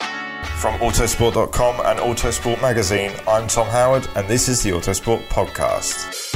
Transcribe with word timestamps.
From 0.00 0.78
Autosport.com 0.80 1.80
and 1.86 1.98
Autosport 1.98 2.60
Magazine, 2.62 3.12
I'm 3.28 3.46
Tom 3.46 3.66
Howard, 3.68 4.08
and 4.16 4.26
this 4.26 4.48
is 4.48 4.62
the 4.62 4.70
Autosport 4.70 5.22
Podcast. 5.28 6.34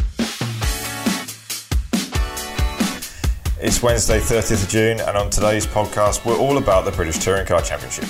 It's 3.62 3.82
Wednesday, 3.82 4.20
30th 4.20 4.62
of 4.64 4.69
June, 4.69 5.00
and 5.00 5.16
on 5.16 5.31
today's 5.31 5.66
podcast, 5.66 6.25
we're 6.25 6.38
all 6.38 6.58
about 6.58 6.84
the 6.84 6.92
British 6.92 7.19
Touring 7.19 7.47
Car 7.47 7.60
Championship. 7.62 8.08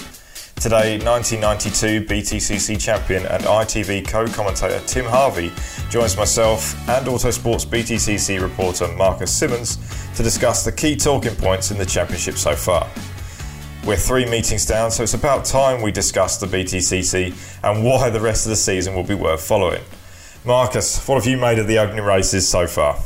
Today, 0.60 0.98
1992 0.98 2.04
BTCC 2.04 2.78
champion 2.78 3.24
and 3.24 3.42
ITV 3.44 4.06
co 4.06 4.26
commentator 4.26 4.78
Tim 4.86 5.06
Harvey 5.06 5.50
joins 5.88 6.18
myself 6.18 6.74
and 6.88 7.06
Autosport's 7.06 7.64
BTCC 7.64 8.42
reporter 8.42 8.86
Marcus 8.88 9.34
Simmons 9.34 9.78
to 10.16 10.22
discuss 10.22 10.64
the 10.64 10.70
key 10.70 10.96
talking 10.96 11.34
points 11.34 11.70
in 11.70 11.78
the 11.78 11.86
championship 11.86 12.34
so 12.36 12.54
far. 12.54 12.86
We're 13.86 13.96
three 13.96 14.26
meetings 14.26 14.66
down, 14.66 14.90
so 14.90 15.02
it's 15.02 15.14
about 15.14 15.46
time 15.46 15.80
we 15.80 15.90
discuss 15.90 16.36
the 16.36 16.46
BTCC 16.46 17.64
and 17.64 17.82
why 17.82 18.10
the 18.10 18.20
rest 18.20 18.44
of 18.44 18.50
the 18.50 18.56
season 18.56 18.94
will 18.94 19.04
be 19.04 19.14
worth 19.14 19.42
following. 19.42 19.82
Marcus, 20.44 21.06
what 21.08 21.14
have 21.14 21.26
you 21.26 21.38
made 21.38 21.58
of 21.58 21.66
the 21.66 21.78
opening 21.78 22.04
races 22.04 22.46
so 22.46 22.66
far? 22.66 22.98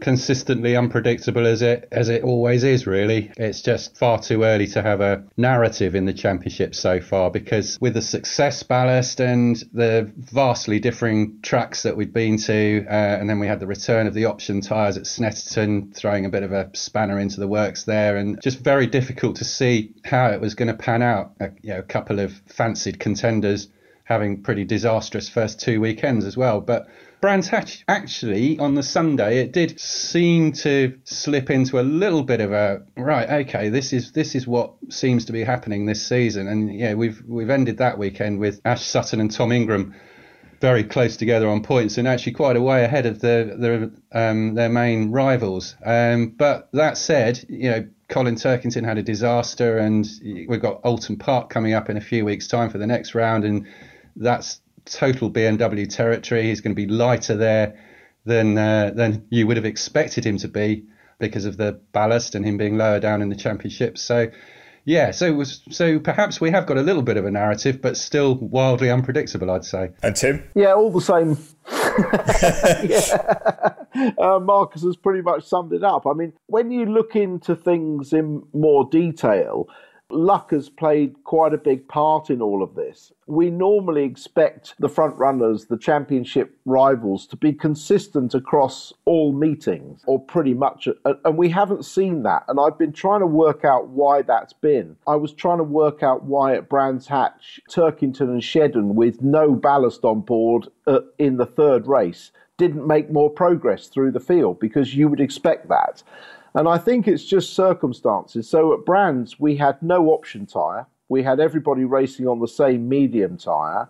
Consistently 0.00 0.76
unpredictable 0.76 1.46
as 1.46 1.62
it 1.62 1.88
as 1.92 2.08
it 2.08 2.22
always 2.22 2.64
is 2.64 2.86
really. 2.86 3.30
It's 3.36 3.60
just 3.60 3.96
far 3.96 4.20
too 4.20 4.42
early 4.42 4.66
to 4.68 4.82
have 4.82 5.00
a 5.00 5.24
narrative 5.36 5.94
in 5.94 6.06
the 6.06 6.12
championship 6.12 6.74
so 6.74 7.00
far 7.00 7.30
because 7.30 7.78
with 7.80 7.94
the 7.94 8.02
success 8.02 8.62
ballast 8.62 9.20
and 9.20 9.56
the 9.72 10.10
vastly 10.16 10.80
differing 10.80 11.40
tracks 11.42 11.82
that 11.82 11.96
we've 11.96 12.12
been 12.12 12.36
to 12.38 12.84
uh, 12.88 13.18
and 13.20 13.28
then 13.28 13.38
we 13.38 13.46
had 13.46 13.60
the 13.60 13.66
return 13.66 14.06
of 14.06 14.14
the 14.14 14.24
option 14.24 14.60
tyres 14.60 14.96
at 14.96 15.04
Snetterton 15.04 15.94
throwing 15.94 16.24
a 16.24 16.30
bit 16.30 16.42
of 16.42 16.52
a 16.52 16.70
spanner 16.74 17.18
into 17.18 17.40
the 17.40 17.48
works 17.48 17.84
there 17.84 18.16
and 18.16 18.40
just 18.42 18.60
very 18.60 18.86
difficult 18.86 19.36
to 19.36 19.44
see 19.44 19.92
how 20.04 20.26
it 20.26 20.40
was 20.40 20.54
going 20.54 20.68
to 20.68 20.74
pan 20.74 21.02
out. 21.02 21.32
A, 21.40 21.50
you 21.62 21.72
know, 21.72 21.78
a 21.78 21.84
couple 21.84 22.20
of 22.20 22.32
fancied 22.46 22.98
contenders 22.98 23.68
having 24.04 24.42
pretty 24.42 24.64
disastrous 24.64 25.28
first 25.28 25.60
two 25.60 25.80
weekends 25.80 26.24
as 26.24 26.36
well 26.36 26.60
but 26.60 26.88
Brands 27.20 27.48
Hatch 27.48 27.84
actually 27.86 28.58
on 28.58 28.74
the 28.74 28.82
Sunday 28.82 29.40
it 29.40 29.52
did 29.52 29.78
seem 29.78 30.52
to 30.52 30.98
slip 31.04 31.50
into 31.50 31.78
a 31.78 31.82
little 31.82 32.22
bit 32.22 32.40
of 32.40 32.52
a 32.52 32.82
right. 32.96 33.28
Okay, 33.46 33.68
this 33.68 33.92
is 33.92 34.12
this 34.12 34.34
is 34.34 34.46
what 34.46 34.72
seems 34.88 35.26
to 35.26 35.32
be 35.32 35.44
happening 35.44 35.84
this 35.84 36.06
season, 36.06 36.48
and 36.48 36.74
yeah, 36.74 36.94
we've 36.94 37.22
we've 37.26 37.50
ended 37.50 37.78
that 37.78 37.98
weekend 37.98 38.38
with 38.38 38.60
Ash 38.64 38.82
Sutton 38.82 39.20
and 39.20 39.30
Tom 39.30 39.52
Ingram 39.52 39.94
very 40.60 40.84
close 40.84 41.16
together 41.16 41.48
on 41.48 41.62
points 41.62 41.96
and 41.96 42.06
actually 42.06 42.32
quite 42.32 42.56
a 42.56 42.60
way 42.60 42.84
ahead 42.84 43.06
of 43.06 43.20
the, 43.20 43.56
the 44.12 44.18
um, 44.18 44.54
their 44.54 44.68
main 44.68 45.10
rivals. 45.10 45.74
Um, 45.84 46.30
but 46.30 46.68
that 46.72 46.96
said, 46.96 47.44
you 47.48 47.70
know. 47.70 47.88
Colin 48.10 48.34
Turkington 48.34 48.84
had 48.84 48.98
a 48.98 49.04
disaster, 49.04 49.78
and 49.78 50.04
we've 50.48 50.60
got 50.60 50.82
Oulton 50.82 51.16
Park 51.16 51.48
coming 51.48 51.74
up 51.74 51.88
in 51.88 51.96
a 51.96 52.00
few 52.00 52.24
weeks' 52.24 52.48
time 52.48 52.68
for 52.68 52.76
the 52.76 52.86
next 52.88 53.14
round, 53.14 53.44
and 53.44 53.68
that's 54.16 54.60
total 54.90 55.30
BMW 55.30 55.88
territory. 55.88 56.44
He's 56.44 56.60
going 56.60 56.74
to 56.74 56.86
be 56.86 56.90
lighter 56.90 57.36
there 57.36 57.78
than 58.24 58.58
uh, 58.58 58.90
than 58.94 59.26
you 59.30 59.46
would 59.46 59.56
have 59.56 59.66
expected 59.66 60.24
him 60.24 60.38
to 60.38 60.48
be 60.48 60.84
because 61.18 61.44
of 61.44 61.56
the 61.56 61.80
ballast 61.92 62.34
and 62.34 62.44
him 62.44 62.56
being 62.56 62.76
lower 62.76 62.98
down 62.98 63.22
in 63.22 63.28
the 63.28 63.36
championship. 63.36 63.98
So, 63.98 64.30
yeah, 64.84 65.10
so 65.10 65.32
was, 65.34 65.62
so 65.70 65.98
perhaps 65.98 66.40
we 66.40 66.50
have 66.50 66.66
got 66.66 66.78
a 66.78 66.82
little 66.82 67.02
bit 67.02 67.18
of 67.18 67.26
a 67.26 67.30
narrative, 67.30 67.80
but 67.82 67.96
still 67.96 68.36
wildly 68.36 68.90
unpredictable, 68.90 69.50
I'd 69.50 69.64
say. 69.64 69.90
And 70.02 70.16
Tim, 70.16 70.42
yeah, 70.54 70.72
all 70.72 70.90
the 70.90 71.00
same. 71.00 71.36
yeah. 72.88 74.14
uh, 74.18 74.40
Marcus 74.40 74.82
has 74.82 74.96
pretty 74.96 75.20
much 75.20 75.44
summed 75.44 75.72
it 75.72 75.84
up. 75.84 76.06
I 76.06 76.14
mean, 76.14 76.32
when 76.46 76.70
you 76.70 76.86
look 76.86 77.14
into 77.14 77.54
things 77.54 78.12
in 78.12 78.42
more 78.54 78.88
detail, 78.90 79.68
Luck 80.10 80.50
has 80.50 80.68
played 80.68 81.14
quite 81.24 81.54
a 81.54 81.58
big 81.58 81.86
part 81.88 82.30
in 82.30 82.42
all 82.42 82.62
of 82.62 82.74
this. 82.74 83.12
We 83.26 83.50
normally 83.50 84.04
expect 84.04 84.74
the 84.78 84.88
front 84.88 85.16
runners, 85.16 85.66
the 85.66 85.78
championship 85.78 86.56
rivals, 86.64 87.26
to 87.28 87.36
be 87.36 87.52
consistent 87.52 88.34
across 88.34 88.92
all 89.04 89.32
meetings, 89.32 90.02
or 90.06 90.20
pretty 90.20 90.54
much, 90.54 90.88
and 91.04 91.38
we 91.38 91.48
haven't 91.48 91.84
seen 91.84 92.22
that. 92.24 92.44
And 92.48 92.58
I've 92.58 92.78
been 92.78 92.92
trying 92.92 93.20
to 93.20 93.26
work 93.26 93.64
out 93.64 93.88
why 93.88 94.22
that's 94.22 94.52
been. 94.52 94.96
I 95.06 95.16
was 95.16 95.32
trying 95.32 95.58
to 95.58 95.64
work 95.64 96.02
out 96.02 96.24
why 96.24 96.54
at 96.54 96.68
Brands 96.68 97.06
Hatch, 97.06 97.60
Turkington, 97.70 98.22
and 98.22 98.42
Shedden, 98.42 98.94
with 98.94 99.22
no 99.22 99.54
ballast 99.54 100.04
on 100.04 100.20
board 100.20 100.68
uh, 100.86 101.00
in 101.18 101.36
the 101.36 101.46
third 101.46 101.86
race, 101.86 102.32
didn't 102.56 102.86
make 102.86 103.10
more 103.10 103.30
progress 103.30 103.86
through 103.86 104.12
the 104.12 104.20
field 104.20 104.60
because 104.60 104.94
you 104.94 105.08
would 105.08 105.20
expect 105.20 105.68
that. 105.68 106.02
And 106.54 106.68
I 106.68 106.78
think 106.78 107.06
it's 107.06 107.24
just 107.24 107.54
circumstances. 107.54 108.48
So 108.48 108.72
at 108.72 108.84
Brands, 108.84 109.38
we 109.38 109.56
had 109.56 109.80
no 109.82 110.08
option 110.10 110.46
tyre. 110.46 110.86
We 111.08 111.22
had 111.22 111.40
everybody 111.40 111.84
racing 111.84 112.26
on 112.26 112.40
the 112.40 112.48
same 112.48 112.88
medium 112.88 113.36
tyre. 113.36 113.88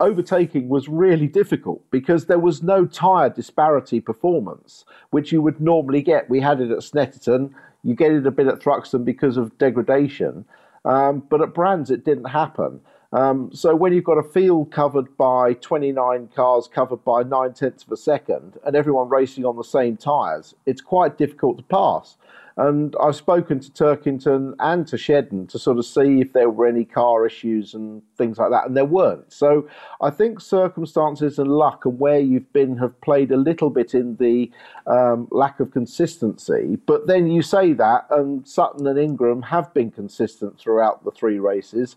Overtaking 0.00 0.68
was 0.68 0.88
really 0.88 1.26
difficult 1.26 1.82
because 1.90 2.26
there 2.26 2.38
was 2.38 2.62
no 2.62 2.86
tyre 2.86 3.28
disparity 3.28 4.00
performance, 4.00 4.84
which 5.10 5.30
you 5.30 5.42
would 5.42 5.60
normally 5.60 6.02
get. 6.02 6.30
We 6.30 6.40
had 6.40 6.60
it 6.60 6.70
at 6.70 6.78
Snetterton. 6.78 7.52
You 7.82 7.94
get 7.94 8.12
it 8.12 8.26
a 8.26 8.30
bit 8.30 8.46
at 8.46 8.60
Thruxton 8.60 9.04
because 9.04 9.36
of 9.36 9.56
degradation. 9.58 10.44
Um, 10.84 11.22
but 11.28 11.42
at 11.42 11.54
Brands, 11.54 11.90
it 11.90 12.04
didn't 12.04 12.30
happen. 12.30 12.80
Um, 13.12 13.50
so 13.52 13.74
when 13.74 13.92
you've 13.92 14.04
got 14.04 14.18
a 14.18 14.22
field 14.22 14.70
covered 14.70 15.16
by 15.16 15.54
29 15.54 16.28
cars 16.34 16.68
covered 16.72 17.04
by 17.04 17.22
nine 17.24 17.52
tenths 17.54 17.82
of 17.82 17.90
a 17.90 17.96
second 17.96 18.58
and 18.64 18.76
everyone 18.76 19.08
racing 19.08 19.44
on 19.44 19.56
the 19.56 19.64
same 19.64 19.96
tyres, 19.96 20.54
it's 20.64 20.80
quite 20.80 21.18
difficult 21.18 21.58
to 21.58 21.64
pass. 21.64 22.16
And 22.56 22.94
I've 23.02 23.16
spoken 23.16 23.58
to 23.60 23.70
Turkington 23.70 24.54
and 24.58 24.86
to 24.88 24.96
Shedden 24.96 25.48
to 25.48 25.58
sort 25.58 25.78
of 25.78 25.86
see 25.86 26.20
if 26.20 26.34
there 26.34 26.50
were 26.50 26.66
any 26.66 26.84
car 26.84 27.26
issues 27.26 27.74
and 27.74 28.02
things 28.18 28.38
like 28.38 28.50
that, 28.50 28.66
and 28.66 28.76
there 28.76 28.84
weren't. 28.84 29.32
So 29.32 29.66
I 30.02 30.10
think 30.10 30.40
circumstances 30.40 31.38
and 31.38 31.50
luck 31.50 31.86
and 31.86 31.98
where 31.98 32.18
you've 32.18 32.52
been 32.52 32.76
have 32.76 33.00
played 33.00 33.30
a 33.30 33.36
little 33.36 33.70
bit 33.70 33.94
in 33.94 34.16
the 34.16 34.50
um, 34.86 35.26
lack 35.30 35.58
of 35.58 35.70
consistency. 35.70 36.76
But 36.84 37.06
then 37.06 37.30
you 37.30 37.40
say 37.40 37.72
that, 37.74 38.06
and 38.10 38.46
Sutton 38.46 38.86
and 38.86 38.98
Ingram 38.98 39.42
have 39.42 39.72
been 39.72 39.90
consistent 39.90 40.58
throughout 40.58 41.02
the 41.04 41.12
three 41.12 41.38
races 41.38 41.96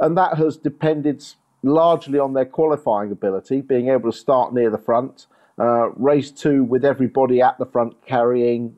and 0.00 0.16
that 0.16 0.36
has 0.36 0.56
depended 0.56 1.24
largely 1.62 2.18
on 2.18 2.32
their 2.32 2.46
qualifying 2.46 3.12
ability, 3.12 3.60
being 3.60 3.88
able 3.88 4.10
to 4.10 4.16
start 4.16 4.52
near 4.52 4.70
the 4.70 4.78
front, 4.78 5.26
uh, 5.58 5.90
race 5.90 6.30
two 6.30 6.64
with 6.64 6.84
everybody 6.84 7.40
at 7.40 7.58
the 7.58 7.66
front 7.66 7.94
carrying 8.06 8.74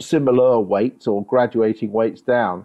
similar 0.00 0.58
weights 0.58 1.06
or 1.06 1.24
graduating 1.24 1.92
weights 1.92 2.22
down. 2.22 2.64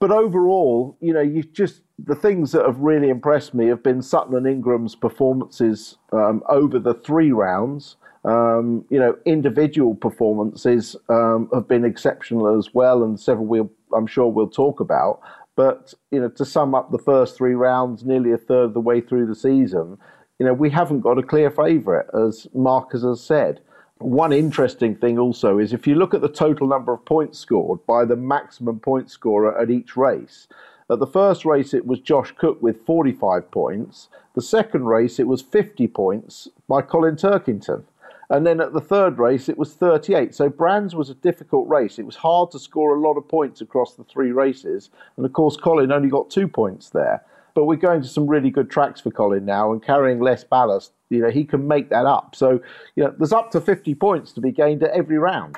But 0.00 0.10
overall, 0.10 0.96
you 1.00 1.12
know, 1.12 1.20
you 1.20 1.42
just 1.42 1.82
the 1.98 2.14
things 2.14 2.52
that 2.52 2.64
have 2.64 2.78
really 2.78 3.08
impressed 3.08 3.54
me 3.54 3.66
have 3.66 3.82
been 3.82 4.02
Sutton 4.02 4.36
and 4.36 4.46
Ingram's 4.46 4.94
performances 4.94 5.96
um, 6.12 6.42
over 6.48 6.78
the 6.78 6.94
three 6.94 7.32
rounds. 7.32 7.96
Um, 8.24 8.84
you 8.90 8.98
know, 8.98 9.16
individual 9.24 9.94
performances 9.94 10.94
um, 11.08 11.48
have 11.54 11.66
been 11.66 11.84
exceptional 11.84 12.58
as 12.58 12.74
well, 12.74 13.02
and 13.02 13.18
several 13.18 13.46
we'll, 13.46 13.70
I'm 13.96 14.06
sure 14.06 14.26
we'll 14.28 14.50
talk 14.50 14.80
about. 14.80 15.20
But 15.58 15.92
you 16.12 16.20
know, 16.20 16.28
to 16.28 16.44
sum 16.44 16.72
up 16.76 16.92
the 16.92 17.00
first 17.00 17.36
three 17.36 17.54
rounds, 17.54 18.04
nearly 18.04 18.30
a 18.30 18.38
third 18.38 18.66
of 18.66 18.74
the 18.74 18.80
way 18.80 19.00
through 19.00 19.26
the 19.26 19.34
season, 19.34 19.98
you 20.38 20.46
know, 20.46 20.54
we 20.54 20.70
haven't 20.70 21.00
got 21.00 21.18
a 21.18 21.22
clear 21.24 21.50
favourite, 21.50 22.06
as 22.14 22.46
Marcus 22.54 23.02
has 23.02 23.20
said. 23.20 23.58
One 23.98 24.32
interesting 24.32 24.94
thing 24.94 25.18
also 25.18 25.58
is 25.58 25.72
if 25.72 25.84
you 25.84 25.96
look 25.96 26.14
at 26.14 26.20
the 26.20 26.28
total 26.28 26.68
number 26.68 26.92
of 26.92 27.04
points 27.04 27.40
scored 27.40 27.84
by 27.86 28.04
the 28.04 28.14
maximum 28.14 28.78
point 28.78 29.10
scorer 29.10 29.60
at 29.60 29.68
each 29.68 29.96
race. 29.96 30.46
At 30.88 31.00
the 31.00 31.08
first 31.08 31.44
race, 31.44 31.74
it 31.74 31.88
was 31.88 31.98
Josh 31.98 32.32
Cook 32.38 32.62
with 32.62 32.86
45 32.86 33.50
points. 33.50 34.10
The 34.36 34.42
second 34.42 34.84
race, 34.84 35.18
it 35.18 35.26
was 35.26 35.42
50 35.42 35.88
points 35.88 36.46
by 36.68 36.82
Colin 36.82 37.16
Turkington. 37.16 37.82
And 38.30 38.46
then 38.46 38.60
at 38.60 38.74
the 38.74 38.80
third 38.80 39.18
race, 39.18 39.48
it 39.48 39.56
was 39.56 39.72
38. 39.72 40.34
So 40.34 40.48
Brands 40.48 40.94
was 40.94 41.08
a 41.08 41.14
difficult 41.14 41.66
race. 41.68 41.98
It 41.98 42.04
was 42.04 42.16
hard 42.16 42.50
to 42.50 42.58
score 42.58 42.94
a 42.94 43.00
lot 43.00 43.16
of 43.16 43.26
points 43.26 43.60
across 43.60 43.94
the 43.94 44.04
three 44.04 44.32
races. 44.32 44.90
And 45.16 45.24
of 45.24 45.32
course, 45.32 45.56
Colin 45.56 45.92
only 45.92 46.10
got 46.10 46.28
two 46.30 46.46
points 46.46 46.90
there. 46.90 47.24
But 47.54 47.64
we're 47.64 47.76
going 47.76 48.02
to 48.02 48.08
some 48.08 48.26
really 48.26 48.50
good 48.50 48.70
tracks 48.70 49.00
for 49.00 49.10
Colin 49.10 49.46
now 49.46 49.72
and 49.72 49.82
carrying 49.82 50.20
less 50.20 50.44
ballast. 50.44 50.92
You 51.08 51.22
know, 51.22 51.30
he 51.30 51.44
can 51.44 51.66
make 51.66 51.88
that 51.88 52.04
up. 52.04 52.36
So, 52.36 52.60
you 52.94 53.04
know, 53.04 53.14
there's 53.16 53.32
up 53.32 53.50
to 53.52 53.60
50 53.60 53.94
points 53.94 54.32
to 54.32 54.42
be 54.42 54.52
gained 54.52 54.82
at 54.82 54.90
every 54.90 55.18
round. 55.18 55.56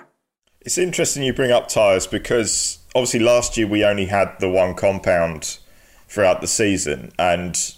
It's 0.61 0.79
interesting 0.79 1.25
you 1.25 1.33
bring 1.33 1.51
up 1.51 1.69
tyres 1.69 2.07
because 2.07 2.79
obviously 2.95 3.21
last 3.21 3.57
year 3.57 3.67
we 3.67 3.85
only 3.85 4.07
had 4.07 4.37
the 4.39 4.49
one 4.49 4.75
compound 4.75 5.59
throughout 6.07 6.41
the 6.41 6.47
season. 6.47 7.11
And 7.19 7.75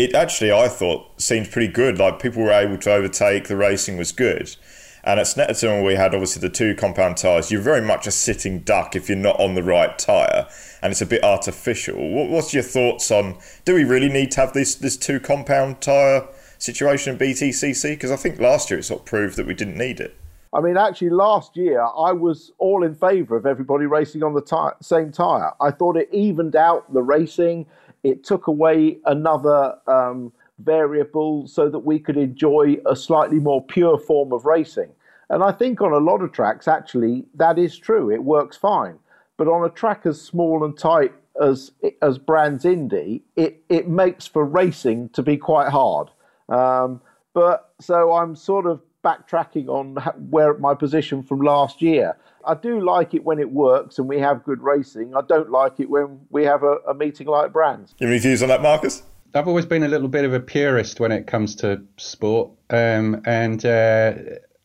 it 0.00 0.14
actually, 0.14 0.50
I 0.50 0.68
thought, 0.68 1.20
seemed 1.20 1.50
pretty 1.50 1.70
good. 1.70 1.98
Like 1.98 2.20
people 2.20 2.42
were 2.42 2.52
able 2.52 2.78
to 2.78 2.92
overtake, 2.92 3.48
the 3.48 3.56
racing 3.56 3.98
was 3.98 4.12
good. 4.12 4.56
And 5.04 5.20
at 5.20 5.26
Snetterton, 5.26 5.84
we 5.84 5.94
had 5.94 6.14
obviously 6.14 6.40
the 6.40 6.48
two 6.48 6.74
compound 6.74 7.18
tyres. 7.18 7.50
You're 7.50 7.60
very 7.60 7.82
much 7.82 8.06
a 8.06 8.10
sitting 8.10 8.60
duck 8.60 8.96
if 8.96 9.08
you're 9.08 9.18
not 9.18 9.38
on 9.38 9.54
the 9.54 9.62
right 9.62 9.98
tyre, 9.98 10.46
and 10.82 10.90
it's 10.90 11.02
a 11.02 11.06
bit 11.06 11.22
artificial. 11.22 11.96
what's 12.28 12.52
your 12.52 12.62
thoughts 12.62 13.10
on? 13.10 13.36
Do 13.64 13.74
we 13.74 13.84
really 13.84 14.08
need 14.08 14.30
to 14.32 14.40
have 14.40 14.52
this 14.52 14.74
this 14.74 14.96
two 14.96 15.20
compound 15.20 15.80
tyre 15.80 16.28
situation 16.58 17.14
in 17.14 17.18
BTCC? 17.18 17.92
Because 17.92 18.10
I 18.10 18.16
think 18.16 18.40
last 18.40 18.70
year 18.70 18.80
it 18.80 18.84
sort 18.84 19.00
of 19.00 19.06
proved 19.06 19.36
that 19.36 19.46
we 19.46 19.54
didn't 19.54 19.76
need 19.76 20.00
it. 20.00 20.16
I 20.52 20.60
mean, 20.60 20.76
actually, 20.76 21.10
last 21.10 21.56
year 21.56 21.80
I 21.80 22.12
was 22.12 22.52
all 22.58 22.84
in 22.84 22.94
favour 22.94 23.36
of 23.36 23.46
everybody 23.46 23.86
racing 23.86 24.22
on 24.22 24.34
the 24.34 24.74
same 24.82 25.12
tyre. 25.12 25.52
I 25.60 25.70
thought 25.70 25.96
it 25.96 26.08
evened 26.12 26.56
out 26.56 26.92
the 26.92 27.02
racing. 27.02 27.66
It 28.02 28.24
took 28.24 28.46
away 28.46 28.98
another 29.04 29.76
um, 29.86 30.32
variable 30.58 31.46
so 31.46 31.68
that 31.68 31.80
we 31.80 31.98
could 31.98 32.16
enjoy 32.16 32.76
a 32.86 32.96
slightly 32.96 33.38
more 33.38 33.64
pure 33.64 33.98
form 33.98 34.32
of 34.32 34.44
racing. 34.44 34.90
And 35.28 35.42
I 35.42 35.52
think 35.52 35.80
on 35.80 35.92
a 35.92 35.98
lot 35.98 36.22
of 36.22 36.32
tracks, 36.32 36.66
actually, 36.66 37.24
that 37.34 37.58
is 37.58 37.78
true. 37.78 38.10
It 38.10 38.24
works 38.24 38.56
fine. 38.56 38.98
But 39.36 39.48
on 39.48 39.64
a 39.64 39.70
track 39.70 40.04
as 40.04 40.20
small 40.20 40.64
and 40.64 40.76
tight 40.76 41.12
as 41.40 41.72
as 42.02 42.18
Brands 42.18 42.64
Indy, 42.64 43.22
it, 43.36 43.62
it 43.68 43.88
makes 43.88 44.26
for 44.26 44.44
racing 44.44 45.08
to 45.10 45.22
be 45.22 45.36
quite 45.36 45.68
hard. 45.68 46.10
Um, 46.48 47.00
but 47.32 47.72
so 47.80 48.12
I'm 48.12 48.34
sort 48.36 48.66
of 48.66 48.82
backtracking 49.04 49.68
on 49.68 49.96
where 50.30 50.54
my 50.58 50.74
position 50.74 51.22
from 51.22 51.40
last 51.40 51.80
year. 51.80 52.16
I 52.44 52.54
do 52.54 52.80
like 52.80 53.14
it 53.14 53.24
when 53.24 53.38
it 53.38 53.50
works 53.50 53.98
and 53.98 54.08
we 54.08 54.18
have 54.18 54.44
good 54.44 54.62
racing. 54.62 55.14
I 55.14 55.20
don't 55.26 55.50
like 55.50 55.80
it 55.80 55.90
when 55.90 56.20
we 56.30 56.44
have 56.44 56.62
a, 56.62 56.76
a 56.88 56.94
meeting 56.94 57.26
like 57.26 57.52
Brands. 57.52 57.94
You 57.98 58.06
have 58.06 58.12
any 58.12 58.20
views 58.20 58.42
on 58.42 58.48
that, 58.48 58.62
Marcus? 58.62 59.02
I've 59.34 59.46
always 59.46 59.66
been 59.66 59.84
a 59.84 59.88
little 59.88 60.08
bit 60.08 60.24
of 60.24 60.34
a 60.34 60.40
purist 60.40 60.98
when 60.98 61.12
it 61.12 61.26
comes 61.26 61.56
to 61.56 61.82
sport, 61.96 62.50
um, 62.68 63.22
and 63.24 63.64
uh, 63.64 64.14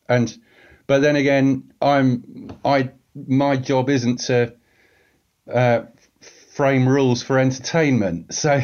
and 0.08 0.36
but 0.86 1.02
then 1.02 1.14
again, 1.14 1.72
I'm 1.80 2.50
I 2.64 2.90
my 3.14 3.56
job 3.56 3.88
isn't 3.88 4.16
to 4.22 4.54
uh, 5.52 5.82
frame 6.54 6.88
rules 6.88 7.22
for 7.22 7.38
entertainment, 7.38 8.34
so 8.34 8.60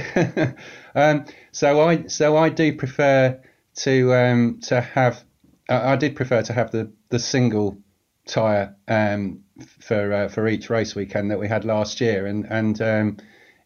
um, 0.97 1.25
so 1.53 1.81
I 1.81 2.07
so 2.09 2.37
I 2.37 2.49
do 2.49 2.77
prefer 2.77 3.41
to 3.77 4.15
um, 4.15 4.61
to 4.63 4.81
have 4.81 5.23
I, 5.69 5.93
I 5.93 5.97
did 5.97 6.17
prefer 6.17 6.43
to 6.43 6.53
have 6.53 6.73
the 6.73 6.91
the 7.11 7.21
single 7.21 7.79
tyre 8.27 8.75
um, 8.89 9.41
for 9.81 10.13
uh, 10.13 10.29
for 10.29 10.47
each 10.49 10.71
race 10.71 10.95
weekend 10.95 11.31
that 11.31 11.39
we 11.39 11.49
had 11.49 11.65
last 11.65 12.01
year, 12.01 12.27
and 12.27 12.47
and 12.51 12.81
um, 12.81 13.17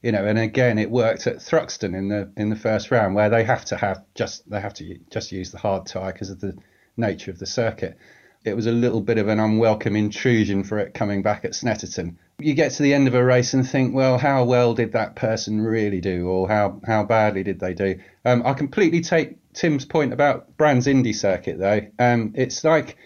you 0.02 0.12
know, 0.12 0.24
and 0.24 0.38
again, 0.38 0.78
it 0.78 0.90
worked 0.90 1.26
at 1.26 1.36
Thruxton 1.36 1.94
in 1.94 2.08
the 2.08 2.30
in 2.36 2.50
the 2.50 2.56
first 2.56 2.90
round 2.90 3.14
where 3.14 3.30
they 3.30 3.44
have 3.44 3.64
to 3.66 3.76
have 3.76 4.04
just 4.14 4.48
they 4.48 4.60
have 4.60 4.74
to 4.74 4.98
just 5.10 5.32
use 5.32 5.50
the 5.50 5.58
hard 5.58 5.86
tyre 5.86 6.12
because 6.12 6.30
of 6.30 6.40
the 6.40 6.56
nature 6.96 7.30
of 7.30 7.38
the 7.38 7.46
circuit. 7.46 7.98
It 8.44 8.54
was 8.54 8.66
a 8.66 8.72
little 8.72 9.00
bit 9.00 9.18
of 9.18 9.26
an 9.26 9.40
unwelcome 9.40 9.96
intrusion 9.96 10.62
for 10.62 10.78
it 10.78 10.94
coming 10.94 11.22
back 11.22 11.44
at 11.44 11.50
Snetterton. 11.50 12.14
You 12.38 12.54
get 12.54 12.70
to 12.72 12.82
the 12.84 12.94
end 12.94 13.08
of 13.08 13.14
a 13.14 13.24
race 13.24 13.54
and 13.54 13.68
think, 13.68 13.92
well, 13.92 14.18
how 14.18 14.44
well 14.44 14.74
did 14.74 14.92
that 14.92 15.16
person 15.16 15.60
really 15.60 16.00
do, 16.00 16.28
or 16.28 16.48
how 16.48 16.80
how 16.86 17.02
badly 17.02 17.42
did 17.42 17.58
they 17.58 17.74
do? 17.74 17.98
Um, 18.24 18.42
I 18.46 18.52
completely 18.52 19.00
take 19.00 19.36
Tim's 19.54 19.84
point 19.84 20.12
about 20.12 20.56
Brands 20.56 20.86
Indy 20.86 21.14
circuit 21.14 21.58
though. 21.58 21.80
Um, 21.98 22.32
it's 22.36 22.62
like 22.62 22.96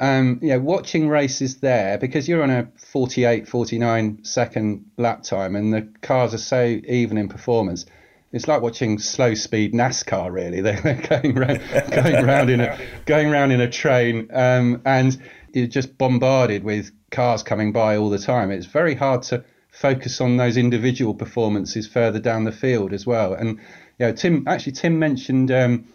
um, 0.00 0.40
watching 0.42 1.08
races 1.08 1.58
there 1.58 1.98
because 1.98 2.28
you're 2.28 2.42
on 2.42 2.50
a 2.50 2.68
48, 2.76 3.48
49 3.48 4.24
second 4.24 4.90
lap 4.96 5.22
time 5.22 5.56
and 5.56 5.72
the 5.72 5.88
cars 6.02 6.34
are 6.34 6.38
so 6.38 6.64
even 6.64 7.18
in 7.18 7.28
performance. 7.28 7.86
It's 8.30 8.46
like 8.46 8.60
watching 8.60 8.98
slow 8.98 9.34
speed 9.34 9.72
NASCAR. 9.72 10.30
Really, 10.30 10.60
they're 10.62 10.82
going 10.82 11.34
round, 11.34 11.62
going 11.90 12.26
round 12.26 12.50
in 12.50 12.60
a 12.60 12.78
going 13.06 13.30
round 13.30 13.52
in 13.52 13.60
a 13.60 13.70
train, 13.70 14.28
um, 14.34 14.82
and 14.84 15.18
you're 15.54 15.66
just 15.66 15.96
bombarded 15.96 16.62
with 16.62 16.90
cars 17.10 17.42
coming 17.42 17.72
by 17.72 17.96
all 17.96 18.10
the 18.10 18.18
time. 18.18 18.50
It's 18.50 18.66
very 18.66 18.94
hard 18.94 19.22
to 19.24 19.44
focus 19.70 20.20
on 20.20 20.36
those 20.36 20.58
individual 20.58 21.14
performances 21.14 21.88
further 21.88 22.18
down 22.18 22.44
the 22.44 22.52
field 22.52 22.92
as 22.92 23.06
well. 23.06 23.32
And 23.32 23.58
you 23.98 24.06
know, 24.06 24.12
Tim 24.12 24.44
actually 24.46 24.72
Tim 24.72 24.98
mentioned. 24.98 25.50
Um, 25.50 25.86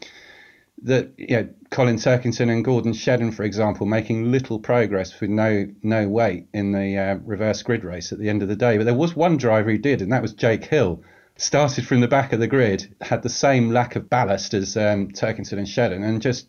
that 0.84 1.12
you 1.18 1.36
know, 1.36 1.50
Colin 1.72 1.96
Turkington 1.96 2.52
and 2.52 2.64
Gordon 2.64 2.94
Shedden, 2.94 3.34
for 3.34 3.44
example, 3.44 3.86
making 3.86 4.32
little 4.32 4.60
progress 4.60 5.20
with 5.20 5.30
no 5.30 5.68
no 5.82 6.08
weight 6.08 6.48
in 6.54 6.72
the 6.72 6.98
uh, 6.98 7.16
reverse 7.26 7.62
grid 7.64 7.84
race 7.84 8.12
at 8.12 8.20
the 8.20 8.30
end 8.30 8.44
of 8.44 8.50
the 8.50 8.56
day. 8.56 8.78
But 8.78 8.86
there 8.86 8.94
was 8.94 9.16
one 9.16 9.38
driver 9.38 9.72
who 9.72 9.78
did, 9.78 10.02
and 10.02 10.12
that 10.12 10.22
was 10.22 10.34
Jake 10.34 10.66
Hill. 10.66 11.04
Started 11.36 11.88
from 11.88 12.00
the 12.00 12.08
back 12.08 12.32
of 12.32 12.40
the 12.40 12.48
grid, 12.48 12.94
had 13.02 13.24
the 13.24 13.30
same 13.30 13.72
lack 13.72 13.96
of 13.96 14.08
ballast 14.08 14.54
as 14.54 14.78
um, 14.78 15.10
Turkington 15.10 15.58
and 15.58 15.68
Shedden, 15.68 16.04
and 16.04 16.22
just 16.22 16.48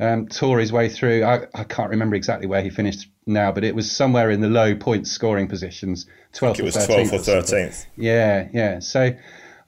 um, 0.00 0.26
tore 0.26 0.58
his 0.58 0.72
way 0.72 0.88
through. 0.88 1.24
I, 1.24 1.46
I, 1.54 1.64
can't 1.64 1.90
remember 1.90 2.16
exactly 2.16 2.46
where 2.46 2.62
he 2.62 2.70
finished 2.70 3.08
now, 3.26 3.52
but 3.52 3.62
it 3.62 3.74
was 3.74 3.90
somewhere 3.90 4.30
in 4.30 4.40
the 4.40 4.48
low 4.48 4.74
point 4.74 5.06
scoring 5.06 5.48
positions, 5.48 6.06
12th 6.32 6.60
it 6.60 6.62
was 6.62 6.76
12th 6.76 7.12
or 7.12 7.18
13th. 7.18 7.86
Yeah, 7.96 8.48
yeah. 8.54 8.78
So, 8.78 9.14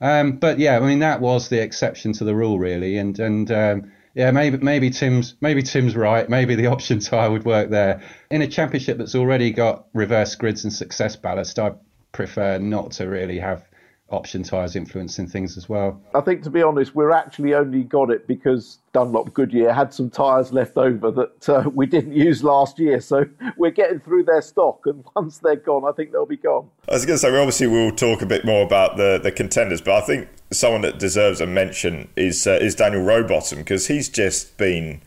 um, 0.01 0.37
but 0.37 0.57
yeah, 0.57 0.77
I 0.77 0.79
mean 0.79 0.99
that 0.99 1.21
was 1.21 1.49
the 1.49 1.61
exception 1.61 2.13
to 2.13 2.23
the 2.23 2.35
rule, 2.35 2.57
really, 2.57 2.97
and 2.97 3.17
and 3.19 3.51
um, 3.51 3.91
yeah, 4.15 4.31
maybe 4.31 4.57
maybe 4.57 4.89
Tim's 4.89 5.35
maybe 5.41 5.61
Tim's 5.61 5.95
right. 5.95 6.27
Maybe 6.27 6.55
the 6.55 6.67
option 6.75 6.99
tyre 6.99 7.29
would 7.29 7.45
work 7.45 7.69
there. 7.69 8.01
In 8.31 8.41
a 8.41 8.47
championship 8.47 8.97
that's 8.97 9.13
already 9.13 9.51
got 9.51 9.87
reverse 9.93 10.33
grids 10.35 10.63
and 10.63 10.73
success 10.73 11.15
ballast, 11.17 11.59
I 11.59 11.73
prefer 12.13 12.57
not 12.57 12.91
to 12.91 13.07
really 13.07 13.39
have 13.39 13.67
option 14.11 14.43
tyres 14.43 14.75
influencing 14.75 15.27
things 15.27 15.57
as 15.57 15.67
well. 15.67 15.99
I 16.13 16.21
think, 16.21 16.43
to 16.43 16.49
be 16.49 16.61
honest, 16.61 16.93
we're 16.93 17.11
actually 17.11 17.55
only 17.55 17.83
got 17.83 18.11
it 18.11 18.27
because 18.27 18.77
Dunlop 18.93 19.33
Goodyear 19.33 19.73
had 19.73 19.93
some 19.93 20.09
tyres 20.11 20.53
left 20.53 20.77
over 20.77 21.09
that 21.11 21.49
uh, 21.49 21.69
we 21.73 21.85
didn't 21.85 22.13
use 22.13 22.43
last 22.43 22.77
year. 22.77 23.01
So 23.01 23.25
we're 23.57 23.71
getting 23.71 23.99
through 23.99 24.25
their 24.25 24.41
stock, 24.41 24.81
and 24.85 25.03
once 25.15 25.39
they're 25.39 25.55
gone, 25.55 25.85
I 25.85 25.91
think 25.91 26.11
they'll 26.11 26.25
be 26.25 26.37
gone. 26.37 26.69
I 26.87 26.93
was 26.93 27.05
going 27.05 27.15
to 27.15 27.19
say, 27.19 27.31
we 27.31 27.37
obviously 27.37 27.67
will 27.67 27.91
talk 27.91 28.21
a 28.21 28.27
bit 28.27 28.45
more 28.45 28.63
about 28.63 28.97
the, 28.97 29.19
the 29.21 29.31
contenders, 29.31 29.81
but 29.81 29.95
I 29.95 30.05
think 30.05 30.29
someone 30.51 30.81
that 30.81 30.99
deserves 30.99 31.41
a 31.41 31.47
mention 31.47 32.07
is 32.15 32.45
uh, 32.45 32.59
is 32.61 32.75
Daniel 32.75 33.03
Rowbottom 33.03 33.57
because 33.57 33.87
he's 33.87 34.07
just 34.07 34.57
been 34.57 35.01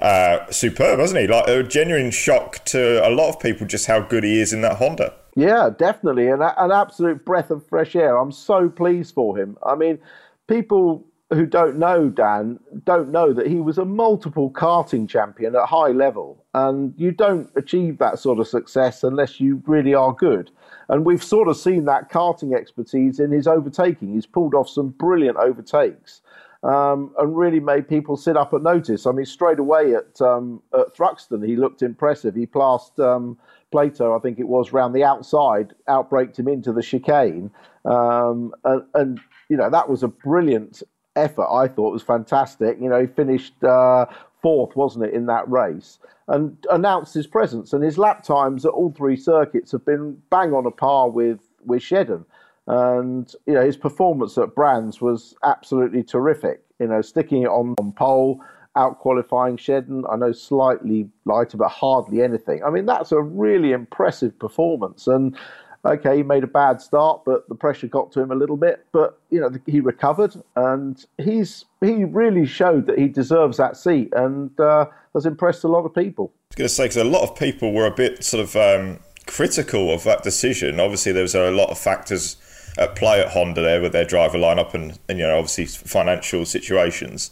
uh, 0.00 0.50
superb, 0.50 0.98
hasn't 0.98 1.20
he? 1.20 1.26
Like 1.26 1.48
a 1.48 1.62
genuine 1.62 2.10
shock 2.10 2.64
to 2.66 3.06
a 3.06 3.08
lot 3.08 3.30
of 3.30 3.40
people 3.40 3.66
just 3.66 3.86
how 3.86 4.00
good 4.00 4.24
he 4.24 4.40
is 4.40 4.52
in 4.52 4.60
that 4.60 4.76
Honda. 4.76 5.14
Yeah, 5.36 5.68
definitely, 5.76 6.28
an, 6.28 6.40
an 6.40 6.72
absolute 6.72 7.24
breath 7.26 7.50
of 7.50 7.64
fresh 7.66 7.94
air. 7.94 8.16
I'm 8.16 8.32
so 8.32 8.70
pleased 8.70 9.14
for 9.14 9.38
him. 9.38 9.58
I 9.64 9.74
mean, 9.74 9.98
people 10.46 11.04
who 11.30 11.44
don't 11.44 11.76
know 11.76 12.08
Dan 12.08 12.58
don't 12.84 13.10
know 13.10 13.34
that 13.34 13.46
he 13.46 13.56
was 13.56 13.76
a 13.76 13.84
multiple 13.84 14.50
karting 14.50 15.06
champion 15.06 15.54
at 15.54 15.66
high 15.66 15.90
level, 15.90 16.42
and 16.54 16.94
you 16.96 17.12
don't 17.12 17.50
achieve 17.54 17.98
that 17.98 18.18
sort 18.18 18.38
of 18.38 18.48
success 18.48 19.04
unless 19.04 19.38
you 19.38 19.62
really 19.66 19.92
are 19.92 20.14
good. 20.14 20.50
And 20.88 21.04
we've 21.04 21.22
sort 21.22 21.48
of 21.48 21.58
seen 21.58 21.84
that 21.84 22.10
karting 22.10 22.54
expertise 22.56 23.20
in 23.20 23.30
his 23.30 23.46
overtaking. 23.46 24.14
He's 24.14 24.24
pulled 24.24 24.54
off 24.54 24.70
some 24.70 24.88
brilliant 24.88 25.36
overtakes. 25.36 26.22
Um, 26.62 27.14
and 27.18 27.36
really 27.36 27.60
made 27.60 27.86
people 27.86 28.16
sit 28.16 28.36
up 28.36 28.52
at 28.52 28.62
notice. 28.62 29.06
I 29.06 29.12
mean, 29.12 29.26
straight 29.26 29.60
away 29.60 29.94
at, 29.94 30.20
um, 30.20 30.62
at 30.74 30.96
Thruxton, 30.96 31.46
he 31.46 31.54
looked 31.54 31.82
impressive. 31.82 32.34
He 32.34 32.46
passed 32.46 32.98
um, 32.98 33.38
Plato, 33.76 34.16
I 34.16 34.20
think 34.20 34.38
it 34.38 34.48
was, 34.48 34.72
round 34.72 34.94
the 34.94 35.04
outside, 35.04 35.74
outbraked 35.86 36.38
him 36.38 36.48
into 36.48 36.72
the 36.72 36.82
chicane. 36.82 37.50
Um, 37.84 38.54
and, 38.64 38.82
and, 38.94 39.20
you 39.50 39.56
know, 39.58 39.68
that 39.68 39.90
was 39.90 40.02
a 40.02 40.08
brilliant 40.08 40.82
effort. 41.14 41.46
I 41.52 41.68
thought 41.68 41.90
it 41.90 41.92
was 41.92 42.02
fantastic. 42.02 42.78
You 42.80 42.88
know, 42.88 42.98
he 42.98 43.06
finished 43.06 43.62
uh, 43.62 44.06
fourth, 44.40 44.74
wasn't 44.76 45.04
it, 45.04 45.12
in 45.12 45.26
that 45.26 45.46
race, 45.50 45.98
and 46.28 46.56
announced 46.70 47.12
his 47.12 47.26
presence. 47.26 47.74
And 47.74 47.84
his 47.84 47.98
lap 47.98 48.22
times 48.22 48.64
at 48.64 48.70
all 48.70 48.94
three 48.96 49.14
circuits 49.14 49.72
have 49.72 49.84
been 49.84 50.16
bang 50.30 50.54
on 50.54 50.64
a 50.64 50.70
par 50.70 51.10
with, 51.10 51.40
with 51.66 51.82
Shedden. 51.82 52.24
And, 52.66 53.30
you 53.44 53.52
know, 53.52 53.62
his 53.62 53.76
performance 53.76 54.38
at 54.38 54.54
Brands 54.54 55.02
was 55.02 55.34
absolutely 55.44 56.02
terrific. 56.02 56.62
You 56.80 56.86
know, 56.86 57.02
sticking 57.02 57.42
it 57.42 57.48
on, 57.48 57.74
on 57.78 57.92
pole, 57.92 58.40
out 58.76 58.98
qualifying 58.98 59.56
Shedden. 59.56 60.04
I 60.10 60.16
know 60.16 60.32
slightly 60.32 61.08
lighter, 61.24 61.56
but 61.56 61.68
hardly 61.68 62.22
anything. 62.22 62.62
I 62.62 62.70
mean, 62.70 62.86
that's 62.86 63.12
a 63.12 63.20
really 63.20 63.72
impressive 63.72 64.38
performance. 64.38 65.06
And 65.06 65.36
okay, 65.84 66.18
he 66.18 66.22
made 66.22 66.44
a 66.44 66.48
bad 66.48 66.80
start, 66.80 67.22
but 67.24 67.48
the 67.48 67.54
pressure 67.54 67.86
got 67.86 68.12
to 68.12 68.20
him 68.20 68.30
a 68.30 68.34
little 68.34 68.56
bit. 68.56 68.86
But 68.92 69.18
you 69.30 69.40
know, 69.40 69.50
he 69.66 69.80
recovered, 69.80 70.34
and 70.54 71.04
he's 71.18 71.64
he 71.80 72.04
really 72.04 72.46
showed 72.46 72.86
that 72.86 72.98
he 72.98 73.08
deserves 73.08 73.56
that 73.56 73.76
seat, 73.76 74.12
and 74.14 74.58
uh, 74.60 74.86
has 75.14 75.26
impressed 75.26 75.64
a 75.64 75.68
lot 75.68 75.84
of 75.84 75.94
people. 75.94 76.32
I 76.34 76.46
was 76.50 76.56
going 76.56 76.68
to 76.68 76.74
say 76.74 76.84
because 76.84 76.96
a 76.96 77.04
lot 77.04 77.22
of 77.22 77.36
people 77.36 77.72
were 77.72 77.86
a 77.86 77.94
bit 77.94 78.24
sort 78.24 78.44
of 78.44 78.56
um, 78.56 79.00
critical 79.26 79.92
of 79.92 80.04
that 80.04 80.22
decision. 80.22 80.80
Obviously, 80.80 81.12
there 81.12 81.22
was 81.22 81.34
a 81.34 81.50
lot 81.50 81.70
of 81.70 81.78
factors 81.78 82.36
at 82.78 82.94
play 82.94 83.20
at 83.20 83.28
Honda 83.28 83.62
there 83.62 83.80
with 83.80 83.92
their 83.92 84.04
driver 84.04 84.38
lineup 84.38 84.74
and, 84.74 84.98
and 85.08 85.18
you 85.18 85.26
know 85.26 85.38
obviously 85.38 85.66
financial 85.66 86.44
situations. 86.44 87.30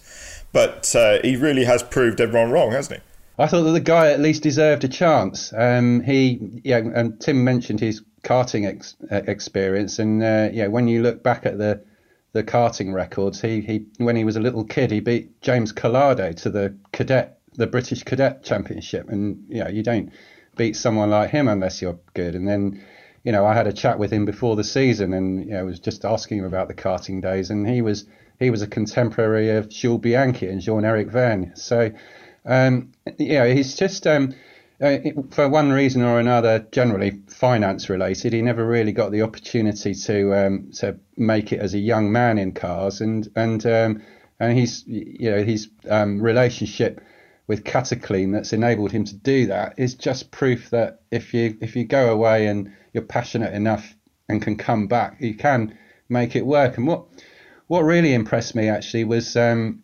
But 0.54 0.94
uh, 0.94 1.18
he 1.22 1.34
really 1.34 1.64
has 1.64 1.82
proved 1.82 2.20
everyone 2.20 2.52
wrong, 2.52 2.70
hasn't 2.70 3.00
he? 3.00 3.42
I 3.42 3.48
thought 3.48 3.64
that 3.64 3.72
the 3.72 3.80
guy 3.80 4.12
at 4.12 4.20
least 4.20 4.44
deserved 4.44 4.84
a 4.84 4.88
chance. 4.88 5.52
Um, 5.52 6.00
he, 6.00 6.60
yeah, 6.62 6.76
and 6.78 7.20
Tim 7.20 7.42
mentioned 7.42 7.80
his 7.80 8.02
karting 8.22 8.64
ex- 8.64 8.94
uh, 9.10 9.22
experience, 9.26 9.98
and 9.98 10.22
uh, 10.22 10.50
yeah, 10.52 10.68
when 10.68 10.86
you 10.86 11.02
look 11.02 11.24
back 11.24 11.44
at 11.44 11.58
the 11.58 11.82
the 12.34 12.44
karting 12.44 12.94
records, 12.94 13.40
he, 13.40 13.62
he 13.62 13.86
when 13.98 14.14
he 14.14 14.22
was 14.22 14.36
a 14.36 14.40
little 14.40 14.64
kid, 14.64 14.92
he 14.92 15.00
beat 15.00 15.40
James 15.42 15.72
Calado 15.72 16.32
to 16.42 16.50
the 16.50 16.76
cadet, 16.92 17.40
the 17.54 17.66
British 17.66 18.04
Cadet 18.04 18.44
Championship, 18.44 19.08
and 19.08 19.48
know 19.48 19.68
you 19.68 19.82
don't 19.82 20.12
beat 20.56 20.76
someone 20.76 21.10
like 21.10 21.30
him 21.30 21.48
unless 21.48 21.82
you're 21.82 21.98
good. 22.14 22.36
And 22.36 22.46
then, 22.46 22.80
you 23.24 23.32
know, 23.32 23.44
I 23.44 23.54
had 23.54 23.66
a 23.66 23.72
chat 23.72 23.98
with 23.98 24.12
him 24.12 24.24
before 24.24 24.54
the 24.54 24.62
season, 24.62 25.14
and 25.14 25.46
you 25.46 25.50
know, 25.50 25.64
was 25.64 25.80
just 25.80 26.04
asking 26.04 26.38
him 26.38 26.44
about 26.44 26.68
the 26.68 26.74
karting 26.74 27.20
days, 27.20 27.50
and 27.50 27.68
he 27.68 27.82
was 27.82 28.04
he 28.38 28.50
was 28.50 28.62
a 28.62 28.66
contemporary 28.66 29.50
of 29.50 29.68
Jules 29.68 30.00
Bianchi 30.00 30.48
and 30.48 30.60
Jean 30.60 30.84
Eric 30.84 31.08
Vergne. 31.08 31.52
So, 31.56 31.90
um, 32.44 32.92
you 33.18 33.34
know, 33.34 33.52
he's 33.52 33.74
just, 33.74 34.06
um, 34.06 34.34
uh, 34.80 34.98
for 35.30 35.48
one 35.48 35.72
reason 35.72 36.02
or 36.02 36.18
another, 36.18 36.66
generally 36.72 37.22
finance 37.28 37.88
related, 37.88 38.32
he 38.32 38.42
never 38.42 38.66
really 38.66 38.92
got 38.92 39.12
the 39.12 39.22
opportunity 39.22 39.94
to 39.94 40.34
um, 40.34 40.70
to 40.72 40.98
make 41.16 41.52
it 41.52 41.60
as 41.60 41.74
a 41.74 41.78
young 41.78 42.10
man 42.10 42.38
in 42.38 42.52
cars, 42.52 43.00
and 43.00 43.28
and 43.36 43.64
um, 43.66 44.02
and 44.40 44.58
he's 44.58 44.84
you 44.86 45.30
know 45.30 45.42
his 45.44 45.68
um, 45.88 46.20
relationship 46.20 47.00
with 47.46 47.64
Cataclean 47.64 48.32
that's 48.32 48.52
enabled 48.52 48.90
him 48.90 49.04
to 49.04 49.14
do 49.14 49.46
that 49.46 49.74
is 49.76 49.94
just 49.94 50.30
proof 50.30 50.70
that 50.70 51.02
if 51.10 51.34
you 51.34 51.56
if 51.60 51.76
you 51.76 51.84
go 51.84 52.12
away 52.12 52.46
and 52.46 52.72
you're 52.92 53.04
passionate 53.04 53.54
enough 53.54 53.94
and 54.28 54.42
can 54.42 54.56
come 54.56 54.86
back, 54.86 55.16
you 55.20 55.34
can 55.34 55.78
make 56.08 56.34
it 56.34 56.44
work. 56.44 56.78
And 56.78 56.86
what 56.86 57.06
what 57.74 57.82
really 57.82 58.14
impressed 58.14 58.54
me 58.54 58.68
actually 58.68 59.02
was 59.02 59.36
um, 59.36 59.82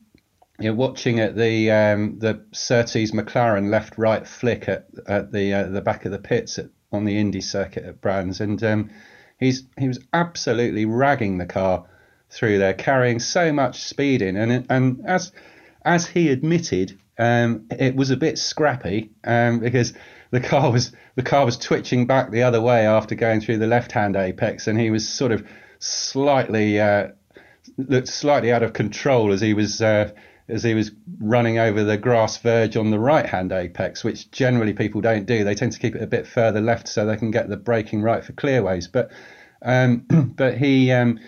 you 0.60 0.70
know, 0.70 0.74
watching 0.74 1.18
at 1.18 1.34
the 1.34 1.72
um, 1.72 2.20
the 2.20 2.40
Surtees 2.52 3.10
McLaren 3.10 3.68
left 3.68 3.98
right 3.98 4.24
flick 4.24 4.68
at 4.68 4.86
at 5.08 5.32
the 5.32 5.52
uh, 5.52 5.64
the 5.64 5.80
back 5.80 6.04
of 6.04 6.12
the 6.12 6.18
pits 6.20 6.56
at, 6.60 6.66
on 6.92 7.04
the 7.04 7.18
Indy 7.18 7.40
circuit 7.40 7.84
at 7.84 8.00
Brands, 8.00 8.40
and 8.40 8.62
um, 8.62 8.90
he's 9.40 9.64
he 9.76 9.88
was 9.88 9.98
absolutely 10.12 10.84
ragging 10.84 11.38
the 11.38 11.46
car 11.46 11.84
through 12.28 12.58
there, 12.58 12.74
carrying 12.74 13.18
so 13.18 13.52
much 13.52 13.82
speed 13.82 14.22
in, 14.22 14.36
and 14.36 14.66
and 14.70 15.02
as 15.04 15.32
as 15.84 16.06
he 16.06 16.28
admitted, 16.28 16.96
um, 17.18 17.66
it 17.72 17.96
was 17.96 18.12
a 18.12 18.16
bit 18.16 18.38
scrappy 18.38 19.10
um, 19.24 19.58
because 19.58 19.94
the 20.30 20.40
car 20.40 20.70
was 20.70 20.92
the 21.16 21.24
car 21.24 21.44
was 21.44 21.58
twitching 21.58 22.06
back 22.06 22.30
the 22.30 22.44
other 22.44 22.60
way 22.60 22.86
after 22.86 23.16
going 23.16 23.40
through 23.40 23.58
the 23.58 23.66
left 23.66 23.90
hand 23.90 24.14
apex, 24.14 24.68
and 24.68 24.78
he 24.78 24.92
was 24.92 25.08
sort 25.08 25.32
of 25.32 25.44
slightly 25.80 26.78
uh, 26.78 27.08
looked 27.88 28.08
slightly 28.08 28.52
out 28.52 28.62
of 28.62 28.72
control 28.72 29.32
as 29.32 29.40
he 29.40 29.54
was 29.54 29.80
uh, 29.80 30.10
as 30.48 30.62
he 30.62 30.74
was 30.74 30.90
running 31.20 31.58
over 31.58 31.84
the 31.84 31.96
grass 31.96 32.36
verge 32.38 32.76
on 32.76 32.90
the 32.90 32.98
right 32.98 33.26
hand 33.26 33.52
apex, 33.52 34.02
which 34.02 34.30
generally 34.30 34.72
people 34.72 35.00
don't 35.00 35.26
do. 35.26 35.44
They 35.44 35.54
tend 35.54 35.72
to 35.72 35.78
keep 35.78 35.94
it 35.94 36.02
a 36.02 36.06
bit 36.06 36.26
further 36.26 36.60
left 36.60 36.88
so 36.88 37.06
they 37.06 37.16
can 37.16 37.30
get 37.30 37.48
the 37.48 37.56
braking 37.56 38.02
right 38.02 38.24
for 38.24 38.32
clearways. 38.32 38.88
But 38.88 39.10
um, 39.62 40.06
but 40.36 40.58
he 40.58 40.92
um, 40.92 41.20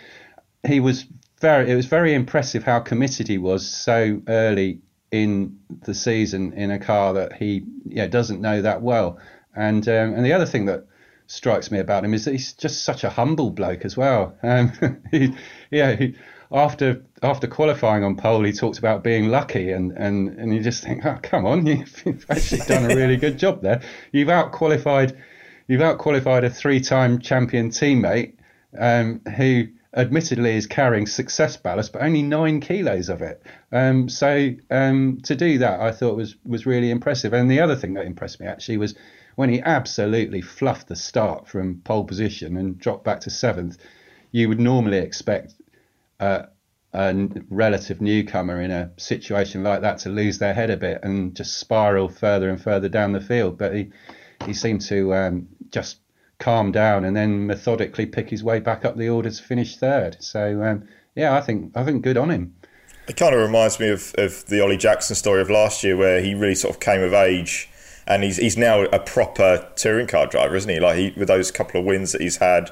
he 0.67 0.81
was 0.81 1.07
very 1.41 1.71
it 1.71 1.75
was 1.75 1.87
very 1.87 2.15
impressive 2.15 2.65
how 2.65 2.81
committed 2.81 3.29
he 3.29 3.39
was 3.39 3.69
so 3.69 4.23
early 4.29 4.81
in 5.11 5.59
the 5.85 5.95
season 5.95 6.53
in 6.55 6.71
a 6.71 6.79
car 6.79 7.15
that 7.15 7.35
he 7.35 7.65
yeah 7.85 8.07
doesn't 8.07 8.41
know 8.41 8.63
that 8.63 8.83
well. 8.83 9.19
And 9.55 9.87
um, 9.89 10.15
and 10.15 10.25
the 10.25 10.33
other 10.33 10.47
thing 10.47 10.67
that 10.67 10.87
strikes 11.27 11.71
me 11.71 11.79
about 11.79 12.05
him 12.05 12.15
is 12.15 12.25
that 12.25 12.33
he's 12.33 12.53
just 12.53 12.85
such 12.85 13.05
a 13.05 13.11
humble 13.11 13.51
bloke 13.51 13.85
as 13.85 13.97
well. 13.97 14.37
Um, 14.43 14.73
he, 15.11 15.35
yeah, 15.71 15.95
he, 15.97 16.15
after 16.53 17.03
after 17.23 17.47
qualifying 17.47 18.05
on 18.05 18.17
pole, 18.17 18.43
he 18.43 18.53
talked 18.53 18.79
about 18.79 19.05
being 19.05 19.29
lucky, 19.29 19.71
and, 19.71 19.93
and, 19.93 20.29
and 20.41 20.53
you 20.53 20.61
just 20.61 20.83
think, 20.83 21.07
oh, 21.07 21.19
come 21.23 21.47
on, 21.47 21.65
you've 21.67 22.27
actually 22.29 22.63
done 22.67 22.91
a 22.91 22.95
really 22.95 23.17
good 23.17 23.39
job 23.39 23.63
there. 23.63 23.81
You've 24.11 24.29
out 24.29 24.51
qualified, 24.53 25.17
you've 25.69 25.81
out 25.81 25.99
qualified 25.99 26.45
a 26.45 26.51
three 26.51 26.81
time 26.81 27.21
champion 27.21 27.71
teammate 27.71 28.35
um, 28.79 29.21
who 29.37 29.69
admittedly 29.95 30.57
is 30.57 30.67
carrying 30.67 31.07
success 31.07 31.57
ballast, 31.57 31.93
but 31.93 32.03
only 32.03 32.23
nine 32.23 32.61
kilos 32.61 33.09
of 33.09 33.23
it. 33.23 33.43
Um, 33.71 34.09
so 34.09 34.51
um, 34.71 35.21
to 35.25 35.37
do 35.37 35.59
that, 35.59 35.81
I 35.81 35.93
thought 35.93 36.17
was 36.17 36.37
was 36.45 36.67
really 36.67 36.91
impressive. 36.91 37.33
And 37.33 37.51
the 37.51 37.61
other 37.61 37.77
thing 37.77 37.95
that 37.95 38.05
impressed 38.05 38.41
me 38.41 38.47
actually 38.47 38.79
was 38.79 38.95
when 39.37 39.49
he 39.49 39.61
absolutely 39.61 40.43
fluffed 40.43 40.89
the 40.89 40.97
start 40.97 41.49
from 41.49 41.81
pole 41.85 42.05
position 42.05 42.57
and 42.57 42.79
dropped 42.79 43.05
back 43.05 43.21
to 43.21 43.31
seventh. 43.31 43.79
You 44.35 44.49
would 44.49 44.61
normally 44.61 44.99
expect 44.99 45.55
a 46.23 46.49
relative 47.49 48.01
newcomer 48.01 48.61
in 48.61 48.71
a 48.71 48.91
situation 48.97 49.63
like 49.63 49.81
that 49.81 49.99
to 49.99 50.09
lose 50.09 50.39
their 50.39 50.55
head 50.55 50.71
a 50.71 50.77
bit 50.77 51.01
and 51.03 51.35
just 51.35 51.59
spiral 51.59 52.09
further 52.09 52.51
and 52.51 52.63
further 52.63 52.89
down 52.89 53.13
the 53.13 53.21
field. 53.21 53.59
But 53.59 53.75
he, 53.75 53.91
he 54.47 54.53
seemed 54.53 54.83
to 54.83 55.15
um, 55.15 55.49
just 55.71 55.99
calm 56.39 56.73
down 56.73 57.05
and 57.05 57.17
then 57.17 57.47
methodically 57.47 58.05
pick 58.05 58.29
his 58.29 58.43
way 58.43 58.61
back 58.61 58.85
up 58.85 58.97
the 58.97 59.09
order 59.09 59.31
to 59.31 59.43
finish 59.43 59.77
third. 59.77 60.17
So 60.21 60.63
um, 60.63 60.89
yeah, 61.15 61.37
I 61.37 61.41
think 61.41 61.77
I 61.77 61.85
think 61.85 62.03
good 62.03 62.17
on 62.17 62.31
him. 62.31 62.55
It 63.09 63.17
kind 63.17 63.35
of 63.35 63.41
reminds 63.41 63.81
me 63.81 63.89
of, 63.89 64.15
of 64.17 64.47
the 64.47 64.61
Ollie 64.61 64.77
Jackson 64.77 65.17
story 65.17 65.41
of 65.41 65.51
last 65.51 65.83
year, 65.83 65.97
where 65.97 66.21
he 66.21 66.35
really 66.35 66.55
sort 66.55 66.75
of 66.75 66.81
came 66.81 67.01
of 67.01 67.13
age, 67.13 67.69
and 68.07 68.23
he's 68.23 68.37
he's 68.37 68.57
now 68.57 68.83
a 68.83 68.99
proper 68.99 69.69
touring 69.77 70.07
car 70.07 70.27
driver, 70.27 70.55
isn't 70.57 70.71
he? 70.71 70.81
Like 70.81 70.97
he 70.99 71.13
with 71.17 71.29
those 71.29 71.51
couple 71.51 71.81
of 71.81 71.87
wins 71.87 72.13
that 72.13 72.21
he's 72.21 72.37
had 72.37 72.71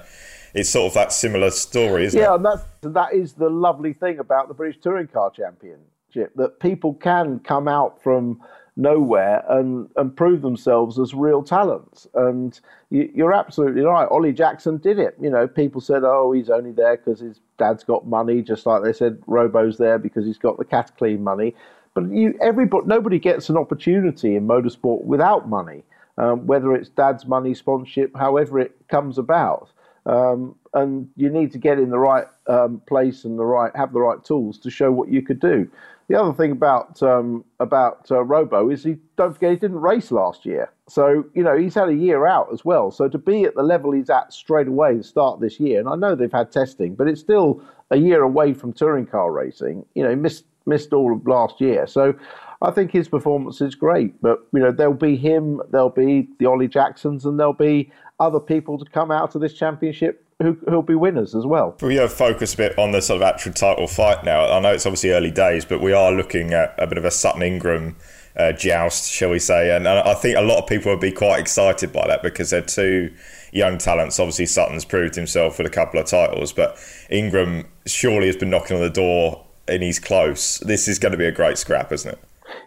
it's 0.54 0.70
sort 0.70 0.88
of 0.88 0.94
that 0.94 1.12
similar 1.12 1.50
story, 1.50 2.06
isn't 2.06 2.18
yeah, 2.18 2.26
it? 2.26 2.28
Yeah, 2.28 2.34
and 2.34 2.44
that's 2.44 2.62
that 2.82 3.14
is 3.14 3.34
the 3.34 3.48
lovely 3.48 3.92
thing 3.92 4.18
about 4.18 4.48
the 4.48 4.54
British 4.54 4.80
Touring 4.80 5.06
Car 5.06 5.30
Championship 5.30 6.34
that 6.36 6.60
people 6.60 6.94
can 6.94 7.38
come 7.40 7.68
out 7.68 8.02
from 8.02 8.40
nowhere 8.76 9.44
and, 9.48 9.90
and 9.96 10.16
prove 10.16 10.42
themselves 10.42 10.98
as 10.98 11.14
real 11.14 11.42
talents. 11.42 12.06
And 12.14 12.58
you, 12.90 13.24
are 13.24 13.32
absolutely 13.32 13.82
right. 13.82 14.08
Ollie 14.10 14.32
Jackson 14.32 14.78
did 14.78 14.98
it. 14.98 15.16
You 15.20 15.30
know, 15.30 15.46
people 15.46 15.80
said, 15.80 16.02
oh, 16.04 16.32
he's 16.32 16.50
only 16.50 16.72
there 16.72 16.96
because 16.96 17.20
his 17.20 17.40
dad's 17.58 17.84
got 17.84 18.06
money, 18.06 18.42
just 18.42 18.66
like 18.66 18.82
they 18.82 18.92
said 18.92 19.22
Robo's 19.26 19.78
there 19.78 19.98
because 19.98 20.24
he's 20.24 20.38
got 20.38 20.58
the 20.58 20.64
Cataclean 20.64 21.20
money. 21.20 21.54
But 21.94 22.10
you, 22.10 22.38
everybody, 22.40 22.86
nobody 22.86 23.18
gets 23.18 23.48
an 23.48 23.56
opportunity 23.56 24.36
in 24.36 24.46
motorsport 24.46 25.04
without 25.04 25.48
money, 25.48 25.82
um, 26.18 26.46
whether 26.46 26.74
it's 26.74 26.88
dad's 26.88 27.26
money, 27.26 27.54
sponsorship, 27.54 28.16
however 28.16 28.60
it 28.60 28.74
comes 28.88 29.18
about. 29.18 29.70
Um, 30.06 30.56
and 30.74 31.08
you 31.16 31.30
need 31.30 31.52
to 31.52 31.58
get 31.58 31.78
in 31.78 31.90
the 31.90 31.98
right 31.98 32.26
um, 32.46 32.80
place 32.86 33.24
and 33.24 33.38
the 33.38 33.44
right 33.44 33.74
have 33.76 33.92
the 33.92 34.00
right 34.00 34.22
tools 34.24 34.58
to 34.60 34.70
show 34.70 34.90
what 34.90 35.10
you 35.10 35.22
could 35.22 35.40
do. 35.40 35.68
The 36.08 36.20
other 36.20 36.32
thing 36.32 36.50
about 36.50 37.00
um, 37.02 37.44
about 37.60 38.10
uh, 38.10 38.24
Robo 38.24 38.70
is 38.70 38.82
he 38.82 38.96
don't 39.16 39.32
forget 39.32 39.50
he 39.50 39.56
didn't 39.56 39.80
race 39.80 40.10
last 40.10 40.44
year, 40.44 40.72
so 40.88 41.24
you 41.34 41.42
know 41.42 41.56
he's 41.56 41.74
had 41.74 41.88
a 41.88 41.94
year 41.94 42.26
out 42.26 42.48
as 42.52 42.64
well. 42.64 42.90
So 42.90 43.08
to 43.08 43.18
be 43.18 43.44
at 43.44 43.54
the 43.54 43.62
level 43.62 43.92
he's 43.92 44.10
at 44.10 44.32
straight 44.32 44.66
away 44.66 44.96
to 44.96 45.02
start 45.04 45.38
this 45.38 45.60
year, 45.60 45.78
and 45.78 45.88
I 45.88 45.94
know 45.94 46.16
they've 46.16 46.32
had 46.32 46.50
testing, 46.50 46.96
but 46.96 47.06
it's 47.06 47.20
still 47.20 47.62
a 47.90 47.96
year 47.96 48.22
away 48.22 48.54
from 48.54 48.72
touring 48.72 49.06
car 49.06 49.30
racing. 49.30 49.86
You 49.94 50.02
know, 50.02 50.10
he 50.10 50.16
missed 50.16 50.46
missed 50.66 50.92
all 50.92 51.12
of 51.12 51.26
last 51.26 51.60
year, 51.60 51.86
so 51.86 52.14
I 52.62 52.70
think 52.70 52.92
his 52.92 53.08
performance 53.08 53.60
is 53.60 53.74
great. 53.74 54.20
But 54.20 54.46
you 54.52 54.60
know, 54.60 54.72
there'll 54.72 54.94
be 54.94 55.16
him, 55.16 55.62
there'll 55.70 55.90
be 55.90 56.28
the 56.38 56.46
Ollie 56.46 56.68
Jacksons, 56.68 57.24
and 57.24 57.38
there'll 57.38 57.52
be 57.52 57.90
other 58.18 58.40
people 58.40 58.78
to 58.78 58.84
come 58.84 59.10
out 59.10 59.34
of 59.34 59.40
this 59.40 59.54
championship 59.54 60.24
who, 60.40 60.56
who'll 60.68 60.82
be 60.82 60.94
winners 60.94 61.34
as 61.34 61.46
well. 61.46 61.76
We 61.80 61.96
have 61.96 62.12
focus 62.12 62.54
a 62.54 62.56
bit 62.56 62.78
on 62.78 62.92
the 62.92 63.00
sort 63.00 63.22
of 63.22 63.28
actual 63.28 63.52
title 63.52 63.86
fight 63.86 64.24
now. 64.24 64.50
I 64.50 64.60
know 64.60 64.72
it's 64.72 64.86
obviously 64.86 65.10
early 65.10 65.30
days, 65.30 65.64
but 65.64 65.80
we 65.80 65.92
are 65.92 66.12
looking 66.12 66.52
at 66.52 66.74
a 66.78 66.86
bit 66.86 66.98
of 66.98 67.04
a 67.04 67.10
Sutton 67.10 67.42
Ingram 67.42 67.96
uh, 68.36 68.52
joust, 68.52 69.10
shall 69.10 69.30
we 69.30 69.38
say? 69.38 69.74
And, 69.74 69.86
and, 69.86 70.08
I 70.08 70.14
think 70.14 70.36
a 70.36 70.42
lot 70.42 70.58
of 70.58 70.66
people 70.66 70.92
would 70.92 71.00
be 71.00 71.12
quite 71.12 71.40
excited 71.40 71.92
by 71.92 72.06
that 72.06 72.22
because 72.22 72.50
they're 72.50 72.62
two 72.62 73.12
young 73.52 73.78
talents. 73.78 74.18
Obviously, 74.18 74.46
Sutton's 74.46 74.84
proved 74.84 75.14
himself 75.14 75.58
with 75.58 75.66
a 75.66 75.70
couple 75.70 76.00
of 76.00 76.06
titles, 76.06 76.52
but 76.52 76.78
Ingram 77.10 77.66
surely 77.86 78.26
has 78.26 78.36
been 78.36 78.50
knocking 78.50 78.76
on 78.76 78.82
the 78.82 78.90
door 78.90 79.44
and 79.68 79.82
he's 79.82 79.98
close. 79.98 80.58
This 80.58 80.88
is 80.88 80.98
going 80.98 81.12
to 81.12 81.18
be 81.18 81.26
a 81.26 81.32
great 81.32 81.58
scrap, 81.58 81.92
isn't 81.92 82.12
it? 82.12 82.18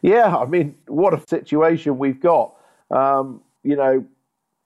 Yeah, 0.01 0.35
I 0.35 0.45
mean, 0.45 0.75
what 0.87 1.13
a 1.13 1.21
situation 1.27 1.97
we've 1.97 2.19
got. 2.19 2.55
Um, 2.91 3.41
you 3.63 3.75
know, 3.75 4.05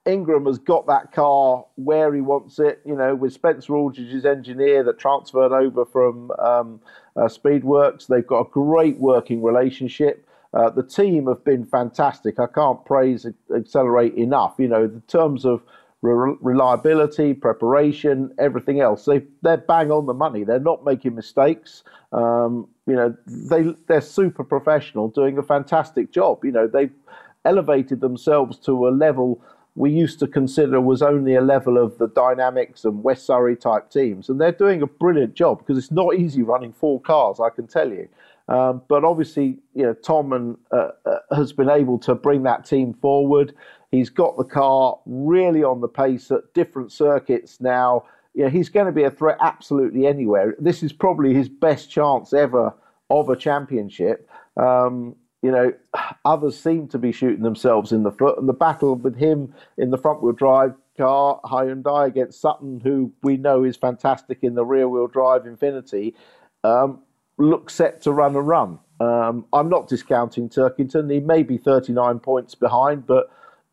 Ingram 0.08 0.46
has 0.46 0.58
got 0.58 0.88
that 0.88 1.12
car 1.12 1.66
where 1.76 2.14
he 2.14 2.22
wants 2.22 2.60
it, 2.60 2.82
you 2.86 2.96
know, 2.96 3.14
with 3.14 3.34
Spencer 3.34 3.76
Aldridge's 3.76 4.26
engineer 4.26 4.84
that 4.84 4.98
transferred 4.98 5.52
over 5.52 5.86
from 5.86 6.32
um, 6.40 6.82
uh, 7.16 7.24
Speedworks. 7.24 8.08
They've 8.08 8.26
got 8.26 8.48
a 8.48 8.50
great 8.50 8.98
working 8.98 9.42
relationship. 9.44 10.28
Uh, 10.54 10.70
the 10.70 10.84
team 10.84 11.28
have 11.28 11.44
been 11.44 11.66
fantastic. 11.66 12.40
I 12.40 12.48
can't 12.48 12.84
praise 12.86 13.26
Excelr8 13.52 14.16
enough. 14.16 14.56
You 14.58 14.70
know, 14.70 14.84
in 14.86 15.02
terms 15.08 15.46
of 15.46 15.62
re- 16.02 16.38
reliability, 16.40 17.34
preparation, 17.34 18.34
everything 18.40 18.80
else, 18.80 19.06
they 19.06 19.24
they're 19.42 19.58
bang 19.58 19.92
on 19.92 20.06
the 20.06 20.14
money. 20.14 20.46
They're 20.46 20.60
not 20.60 20.86
making 20.86 21.16
mistakes. 21.16 21.84
Um, 22.14 22.70
you 22.88 22.96
know, 22.96 23.16
they 23.28 23.76
they're 23.88 24.02
super 24.02 24.44
professional, 24.44 25.10
doing 25.10 25.38
a 25.38 25.44
fantastic 25.44 26.12
job. 26.12 26.44
You 26.44 26.52
know, 26.52 26.68
they've 26.68 26.94
elevated 27.46 28.02
themselves 28.02 28.58
to 28.60 28.88
a 28.88 28.90
level 28.90 29.42
we 29.78 29.92
used 29.92 30.18
to 30.20 30.28
consider 30.28 30.82
was 30.82 31.04
only 31.04 31.36
a 31.36 31.42
level 31.42 31.78
of 31.78 32.00
the 32.00 32.08
Dynamics 32.08 32.84
and 32.84 33.04
West 33.04 33.28
Surrey 33.28 33.56
type 33.56 33.92
teams. 33.92 34.28
And 34.28 34.42
they're 34.42 34.52
doing 34.52 34.82
a 34.82 34.88
brilliant 34.88 35.36
job 35.36 35.60
because 35.60 35.78
it's 35.78 35.92
not 35.92 36.16
easy 36.16 36.42
running 36.42 36.74
four 36.74 37.00
cars, 37.00 37.40
I 37.40 37.52
can 37.52 37.68
tell 37.68 37.92
you. 37.92 38.10
Um, 38.48 38.82
but 38.88 39.04
obviously, 39.04 39.60
you 39.76 39.84
know, 39.84 39.94
Tom 39.94 40.34
and, 40.34 40.58
uh, 40.72 40.90
uh, 41.06 41.20
has 41.36 41.54
been 41.54 41.70
able 41.70 42.00
to 42.00 42.16
bring 42.16 42.42
that 42.44 42.66
team 42.66 42.96
forward. 42.96 43.54
He's 43.92 44.10
got 44.10 44.36
the 44.36 44.44
car 44.44 44.98
really 45.06 45.64
on 45.64 45.80
the 45.80 45.88
pace 45.88 46.32
at 46.32 46.52
different 46.56 46.92
circuits 46.92 47.62
now. 47.62 48.04
Know, 48.44 48.50
he's 48.50 48.70
going 48.70 48.86
to 48.86 48.92
be 48.92 49.04
a 49.04 49.12
threat 49.12 49.38
absolutely 49.42 50.06
anywhere. 50.06 50.56
This 50.60 50.84
is 50.84 50.94
probably 50.94 51.34
his 51.34 51.50
best 51.50 51.90
chance 51.90 52.34
ever 52.34 52.74
of 53.10 53.30
a 53.30 53.36
championship. 53.36 54.30
Um, 54.58 55.16
you 55.42 55.52
know, 55.52 55.74
others 56.26 56.60
seem 56.60 56.88
to 56.90 56.98
be 56.98 57.12
shooting 57.12 57.44
themselves 57.44 57.92
in 57.92 58.04
the 58.04 58.12
foot. 58.12 58.38
And 58.38 58.50
the 58.50 58.54
battle 58.54 58.96
with 58.96 59.18
him 59.18 59.54
in 59.78 59.92
the 59.92 59.98
front 59.98 60.22
wheel 60.22 60.34
drive 60.34 60.76
car, 60.98 61.40
Hyundai, 61.46 62.08
against 62.08 62.42
Sutton, 62.42 62.82
who 62.84 63.12
we 63.22 63.38
know 63.38 63.64
is 63.64 63.78
fantastic 63.78 64.40
in 64.42 64.56
the 64.56 64.66
rear 64.66 64.90
wheel 64.90 65.08
drive 65.08 65.44
Infiniti, 65.44 66.14
um, 66.64 67.00
looks 67.38 67.76
set 67.76 68.02
to 68.02 68.12
run 68.12 68.36
a 68.36 68.42
run. 68.42 68.80
Um, 69.00 69.46
I'm 69.54 69.70
not 69.70 69.88
discounting 69.88 70.50
Turkington. 70.50 71.12
He 71.12 71.20
may 71.20 71.44
be 71.44 71.58
39 71.58 72.20
points 72.20 72.56
behind, 72.56 73.06
but 73.06 73.30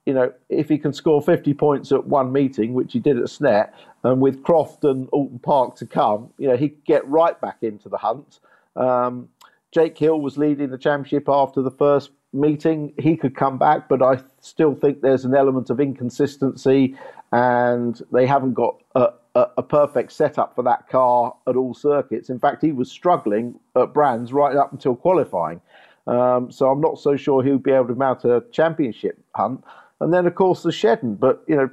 you 0.06 0.12
know, 0.12 0.32
if 0.49 0.68
he 0.68 0.78
can 0.78 0.92
score 0.92 1.23
50 1.23 1.54
points 1.54 1.90
at 1.90 2.06
one 2.06 2.32
meeting, 2.32 2.75
which 2.75 2.92
he 2.92 2.99
did 2.99 3.16
at 3.18 3.25
Snet, 3.25 3.70
and 4.02 4.20
with 4.20 4.42
Croft 4.42 4.84
and 4.84 5.08
Oulton 5.12 5.42
Park 5.42 5.76
to 5.76 5.87
come, 5.87 6.30
you 6.38 6.46
know, 6.49 6.56
he 6.56 6.66
would 6.66 6.84
get 6.84 7.08
right 7.08 7.40
back 7.40 7.58
into 7.62 7.88
the 7.88 7.96
hunt. 7.96 8.40
Um, 8.76 9.28
Jake 9.72 9.96
Hill 9.96 10.20
was 10.20 10.37
leading 10.37 10.70
the 10.70 10.79
championship 10.79 11.29
after 11.29 11.62
the 11.62 11.70
first 11.70 12.11
meeting. 12.33 12.92
He 12.98 13.16
could 13.16 13.35
come 13.35 13.59
back, 13.59 13.88
but 13.88 14.02
I 14.02 14.20
still 14.40 14.74
think 14.74 15.00
there's 15.00 15.24
an 15.24 15.35
element 15.35 15.70
of 15.70 15.81
inconsistency, 15.81 16.96
and 17.33 18.00
they 18.12 18.26
haven't 18.26 18.55
got 18.55 18.76
a, 18.94 19.09
a, 19.35 19.46
a, 19.59 19.62
perfect 19.62 20.12
setup 20.12 20.55
for 20.55 20.62
that 20.62 20.88
car 20.88 21.35
at 21.48 21.57
all 21.57 21.74
circuits. 21.74 22.29
In 22.29 22.38
fact, 22.38 22.62
he 22.62 22.72
was 22.72 22.90
struggling 22.90 23.59
at 23.74 23.92
Brands 23.92 24.33
right 24.33 24.55
up 24.55 24.72
until 24.72 24.94
qualifying. 24.94 25.61
Um, 26.07 26.52
so 26.52 26.70
I'm 26.70 26.81
not 26.81 26.98
so 26.98 27.16
sure 27.16 27.42
he'll 27.42 27.59
be 27.59 27.72
able 27.72 27.88
to 27.88 27.94
mount 27.94 28.24
a 28.24 28.44
championship 28.52 29.18
hunt. 29.35 29.64
And 30.05 30.12
then, 30.12 30.27
of 30.27 30.35
course, 30.35 30.62
the 30.62 30.71
Shedden. 30.71 31.19
But, 31.19 31.43
you 31.47 31.57
know, 31.57 31.71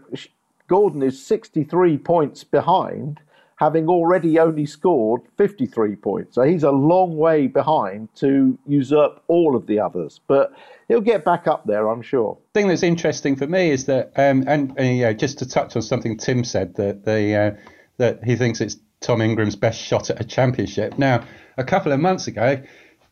Gordon 0.67 1.03
is 1.03 1.21
63 1.21 1.97
points 1.97 2.45
behind 2.45 3.19
having 3.57 3.89
already 3.89 4.39
only 4.39 4.65
scored 4.65 5.21
53 5.37 5.97
points. 5.97 6.35
So 6.35 6.43
he's 6.43 6.63
a 6.63 6.71
long 6.71 7.17
way 7.17 7.47
behind 7.47 8.07
to 8.15 8.57
usurp 8.65 9.21
all 9.27 9.55
of 9.55 9.67
the 9.67 9.79
others. 9.79 10.21
But 10.27 10.53
he'll 10.87 11.01
get 11.01 11.25
back 11.25 11.45
up 11.45 11.67
there, 11.67 11.89
I'm 11.89 12.01
sure. 12.01 12.37
The 12.53 12.61
thing 12.61 12.69
that's 12.69 12.83
interesting 12.83 13.35
for 13.35 13.47
me 13.47 13.69
is 13.69 13.85
that, 13.87 14.13
um, 14.15 14.45
and, 14.47 14.73
and 14.77 14.97
you 14.97 15.03
know, 15.03 15.13
just 15.13 15.39
to 15.39 15.45
touch 15.45 15.75
on 15.75 15.81
something 15.81 16.17
Tim 16.17 16.45
said, 16.45 16.75
that 16.75 17.03
the 17.03 17.35
uh, 17.35 17.51
that 17.97 18.23
he 18.23 18.37
thinks 18.37 18.61
it's 18.61 18.77
Tom 19.01 19.21
Ingram's 19.21 19.57
best 19.57 19.79
shot 19.79 20.09
at 20.09 20.21
a 20.21 20.23
championship. 20.23 20.97
Now, 20.97 21.25
a 21.57 21.65
couple 21.65 21.91
of 21.91 21.99
months 21.99 22.27
ago, 22.27 22.63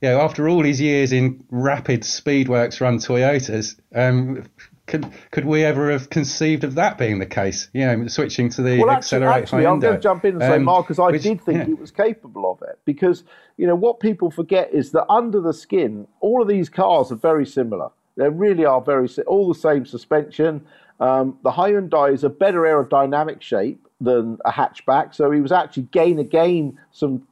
you 0.02 0.10
know, 0.10 0.22
after 0.22 0.48
all 0.48 0.64
his 0.64 0.80
years 0.80 1.12
in 1.12 1.44
rapid 1.52 2.04
Speedworks 2.04 2.80
run 2.80 3.00
Toyotas, 3.00 3.80
um, 3.94 4.46
could 4.90 5.10
could 5.32 5.46
we 5.46 5.64
ever 5.64 5.92
have 5.92 6.10
conceived 6.10 6.64
of 6.64 6.76
that 6.76 6.98
being 6.98 7.20
the 7.20 7.26
case? 7.26 7.70
You 7.74 7.86
know, 7.86 8.08
switching 8.08 8.50
to 8.50 8.62
the 8.62 8.80
well, 8.80 8.96
Excelr8. 8.96 9.32
Actually, 9.32 9.66
I'm 9.68 9.80
going 9.80 9.96
to 9.96 10.02
jump 10.02 10.26
in 10.26 10.34
and 10.34 10.42
say, 10.42 10.56
um, 10.56 10.64
Marcus, 10.64 11.00
I 11.00 11.12
which, 11.12 11.24
did 11.24 11.42
think 11.42 11.60
yeah. 11.60 11.66
he 11.66 11.74
was 11.74 11.92
capable 11.92 12.52
of 12.52 12.62
it 12.68 12.80
because 12.84 13.24
you 13.58 13.68
know 13.68 13.76
what 13.76 14.00
people 14.00 14.32
forget 14.32 14.74
is 14.74 14.92
that 14.92 15.06
under 15.10 15.40
the 15.40 15.54
skin, 15.54 16.08
all 16.20 16.42
of 16.42 16.48
these 16.48 16.68
cars 16.68 17.12
are 17.12 17.16
very 17.16 17.46
similar. 17.46 17.90
They 18.18 18.28
really 18.28 18.66
are 18.66 18.82
very 18.82 19.08
all 19.28 19.48
the 19.48 19.60
same 19.60 19.86
suspension. 19.86 20.66
Um, 21.00 21.38
the 21.44 21.52
Hyundai 21.52 22.14
is 22.14 22.26
a 22.26 22.30
better 22.30 22.62
aerodynamic 22.62 23.42
shape 23.42 23.88
than 24.02 24.38
a 24.44 24.52
hatchback, 24.52 25.16
so 25.16 25.32
he 25.32 25.40
was 25.40 25.52
actually 25.52 25.84
gain 25.84 26.20
again 26.20 26.78
some 26.92 27.26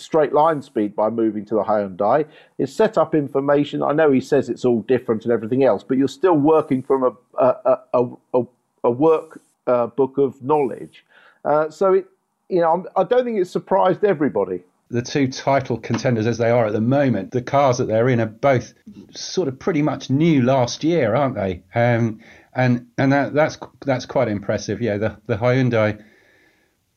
straight 0.00 0.32
line 0.32 0.62
speed 0.62 0.94
by 0.94 1.10
moving 1.10 1.44
to 1.46 1.54
the 1.54 1.62
Hyundai. 1.62 2.26
It's 2.58 2.72
set 2.72 2.98
up 2.98 3.14
information, 3.14 3.82
I 3.82 3.92
know 3.92 4.10
he 4.10 4.20
says 4.20 4.48
it's 4.48 4.64
all 4.64 4.82
different 4.82 5.24
and 5.24 5.32
everything 5.32 5.64
else, 5.64 5.82
but 5.82 5.98
you're 5.98 6.08
still 6.08 6.36
working 6.36 6.82
from 6.82 7.02
a, 7.04 7.12
a, 7.38 7.78
a, 7.94 8.08
a, 8.34 8.42
a 8.84 8.90
work 8.90 9.40
uh, 9.66 9.86
book 9.88 10.18
of 10.18 10.42
knowledge. 10.42 11.04
Uh, 11.44 11.70
so, 11.70 11.94
it, 11.94 12.06
you 12.48 12.60
know, 12.60 12.72
I'm, 12.72 12.86
I 12.96 13.04
do 13.04 13.16
not 13.16 13.24
think 13.24 13.38
it 13.38 13.46
surprised 13.46 14.04
everybody. 14.04 14.62
The 14.90 15.02
two 15.02 15.28
title 15.28 15.78
contenders, 15.78 16.26
as 16.26 16.38
they 16.38 16.50
are 16.50 16.66
at 16.66 16.72
the 16.72 16.80
moment, 16.80 17.30
the 17.30 17.42
cars 17.42 17.78
that 17.78 17.86
they're 17.86 18.08
in 18.08 18.20
are 18.20 18.26
both 18.26 18.74
sort 19.10 19.48
of 19.48 19.58
pretty 19.58 19.82
much 19.82 20.10
new 20.10 20.42
last 20.42 20.84
year, 20.84 21.14
aren't 21.14 21.34
they? 21.34 21.62
Um, 21.74 22.20
and 22.54 22.86
and 22.98 23.10
that, 23.10 23.34
that's 23.34 23.58
that's 23.84 24.06
quite 24.06 24.28
impressive. 24.28 24.80
Yeah, 24.82 24.98
the 24.98 25.16
the 25.26 25.36
Hyundai 25.36 26.00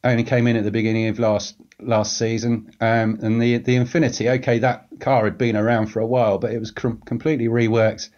only 0.04 0.24
came 0.24 0.48
in 0.48 0.58
at 0.58 0.64
the 0.64 0.72
beginning 0.72 1.08
of 1.08 1.18
last 1.18 1.56
last 1.80 2.18
season, 2.18 2.72
um, 2.82 3.20
and 3.22 3.42
the 3.42 3.58
the 3.58 3.76
Infiniti. 3.76 4.30
Okay, 4.40 4.60
that 4.60 4.88
car 5.00 5.26
had 5.26 5.38
been 5.38 5.56
around 5.56 5.88
for 5.88 6.00
a 6.00 6.08
while, 6.08 6.38
but 6.38 6.52
it 6.52 6.60
was 6.60 6.72
com- 6.72 7.02
completely 7.06 7.48
reworked 7.48 8.10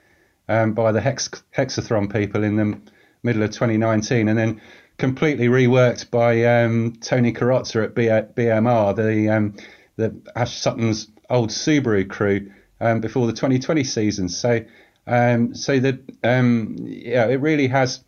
um, 0.48 0.74
by 0.74 0.91
the 0.91 1.02
Hex, 1.02 1.30
Hexathron 1.56 2.12
people 2.12 2.43
in 2.43 2.56
the 2.56 2.80
middle 3.24 3.43
of 3.43 3.52
2019, 3.52 4.28
and 4.30 4.38
then 4.38 4.62
completely 4.98 5.48
reworked 5.48 6.10
by 6.12 6.43
um, 6.45 6.93
Tony 7.02 7.34
Carrozza 7.34 7.84
at 7.84 7.95
B- 7.95 8.08
BMR, 8.08 8.95
the 8.95 9.30
um, 9.30 9.56
the 9.95 10.15
Ash 10.36 10.58
Sutton's 10.58 11.08
old 11.30 11.50
Subaru 11.50 12.10
crew 12.10 12.52
um, 12.82 13.02
before 13.02 13.28
the 13.28 13.34
2020 13.34 13.84
season. 13.84 14.30
So 14.30 14.62
um, 15.06 15.54
so 15.56 15.80
that 15.80 16.00
yeah, 16.24 17.26
it 17.28 17.41
really 17.41 17.67
has 17.67 18.04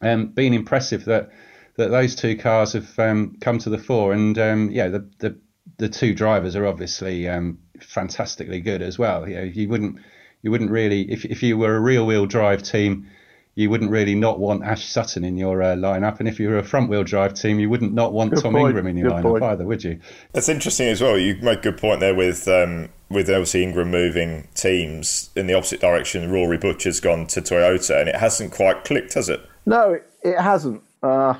been 0.00 0.54
impressive 0.54 1.04
that 1.06 1.30
that 1.78 1.92
those 1.92 2.16
two 2.16 2.36
cars 2.36 2.72
have 2.72 2.98
um, 2.98 3.36
come 3.40 3.58
to 3.58 3.70
the 3.70 3.78
fore, 3.78 4.12
and 4.12 4.36
um, 4.38 4.70
yeah, 4.70 4.88
the, 4.88 5.08
the 5.18 5.38
the 5.78 5.88
two 5.88 6.12
drivers 6.12 6.56
are 6.56 6.66
obviously 6.66 7.28
um, 7.28 7.58
fantastically 7.80 8.60
good 8.60 8.82
as 8.82 8.98
well. 8.98 9.28
You, 9.28 9.36
know, 9.36 9.42
you 9.44 9.68
wouldn't 9.68 10.00
you 10.42 10.50
wouldn't 10.50 10.70
really, 10.70 11.10
if 11.10 11.24
if 11.24 11.42
you 11.42 11.56
were 11.56 11.76
a 11.76 11.80
real 11.80 12.04
wheel 12.04 12.26
drive 12.26 12.64
team, 12.64 13.08
you 13.54 13.70
wouldn't 13.70 13.92
really 13.92 14.16
not 14.16 14.40
want 14.40 14.64
Ash 14.64 14.84
Sutton 14.84 15.24
in 15.24 15.36
your 15.36 15.62
uh, 15.62 15.76
lineup, 15.76 16.18
and 16.18 16.28
if 16.28 16.40
you 16.40 16.48
were 16.48 16.58
a 16.58 16.64
front 16.64 16.90
wheel 16.90 17.04
drive 17.04 17.34
team, 17.34 17.60
you 17.60 17.70
wouldn't 17.70 17.94
not 17.94 18.12
want 18.12 18.32
Good 18.32 18.42
Tom 18.42 18.54
point. 18.54 18.70
Ingram 18.70 18.88
in 18.88 18.96
your 18.96 19.10
Good 19.10 19.16
lineup 19.18 19.22
point. 19.22 19.44
either, 19.44 19.64
would 19.64 19.84
you? 19.84 20.00
That's 20.32 20.48
interesting 20.48 20.88
as 20.88 21.00
well. 21.00 21.16
You 21.16 21.36
make 21.36 21.60
a 21.60 21.70
good 21.70 21.78
point 21.78 22.00
there 22.00 22.14
with 22.14 22.48
um, 22.48 22.88
with 23.08 23.30
obviously 23.30 23.62
Ingram 23.62 23.92
moving 23.92 24.48
teams 24.56 25.30
in 25.36 25.46
the 25.46 25.54
opposite 25.54 25.80
direction. 25.80 26.28
Rory 26.28 26.58
Butcher's 26.58 26.98
gone 26.98 27.28
to 27.28 27.40
Toyota, 27.40 28.00
and 28.00 28.08
it 28.08 28.16
hasn't 28.16 28.52
quite 28.52 28.82
clicked, 28.82 29.14
has 29.14 29.28
it? 29.28 29.40
No, 29.64 29.92
it, 29.92 30.10
it 30.24 30.40
hasn't. 30.40 30.82
Uh, 31.00 31.34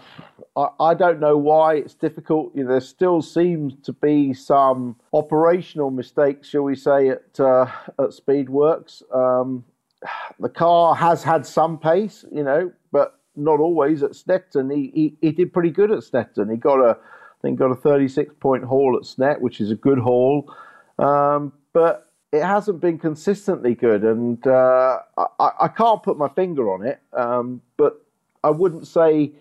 I, 0.80 0.94
don't 0.94 1.20
know 1.20 1.36
why. 1.36 1.74
It's 1.76 1.94
difficult. 1.94 2.52
You 2.54 2.64
know, 2.64 2.70
there 2.70 2.80
still 2.80 3.22
seems 3.22 3.74
to 3.84 3.92
be 3.92 4.32
some 4.32 4.96
operational 5.12 5.90
mistakes, 5.90 6.48
shall 6.48 6.62
we 6.62 6.74
say, 6.74 7.10
at 7.10 7.38
uh, 7.38 7.66
at 7.98 8.10
Speedworks. 8.10 9.02
Um, 9.14 9.64
the 10.40 10.48
car 10.48 10.94
has 10.94 11.22
had 11.22 11.46
some 11.46 11.78
pace, 11.78 12.24
you 12.32 12.42
know, 12.42 12.72
but 12.92 13.18
not 13.36 13.60
always. 13.60 14.02
At 14.02 14.12
Snetton, 14.12 14.74
he, 14.74 14.90
he, 14.94 15.16
he 15.20 15.32
did 15.32 15.52
pretty 15.52 15.70
good 15.70 15.90
at 15.90 16.00
Snetton. 16.00 16.50
He 16.50 16.56
got 16.56 16.80
a, 16.80 16.96
I 16.98 17.40
think, 17.42 17.58
got 17.58 17.70
a 17.70 17.76
36 17.76 18.34
point 18.40 18.64
haul 18.64 18.96
at 18.96 19.06
Snet, 19.06 19.40
which 19.40 19.60
is 19.60 19.70
a 19.70 19.76
good 19.76 19.98
haul. 19.98 20.52
Um, 20.98 21.52
but 21.72 22.10
it 22.32 22.42
hasn't 22.42 22.80
been 22.80 22.98
consistently 22.98 23.74
good, 23.74 24.02
and 24.02 24.44
uh, 24.46 24.98
I, 25.16 25.50
I 25.60 25.68
can't 25.68 26.02
put 26.02 26.18
my 26.18 26.28
finger 26.28 26.72
on 26.72 26.86
it. 26.86 27.00
Um, 27.12 27.62
but 27.76 28.04
I 28.42 28.50
wouldn't 28.50 28.86
say. 28.86 29.32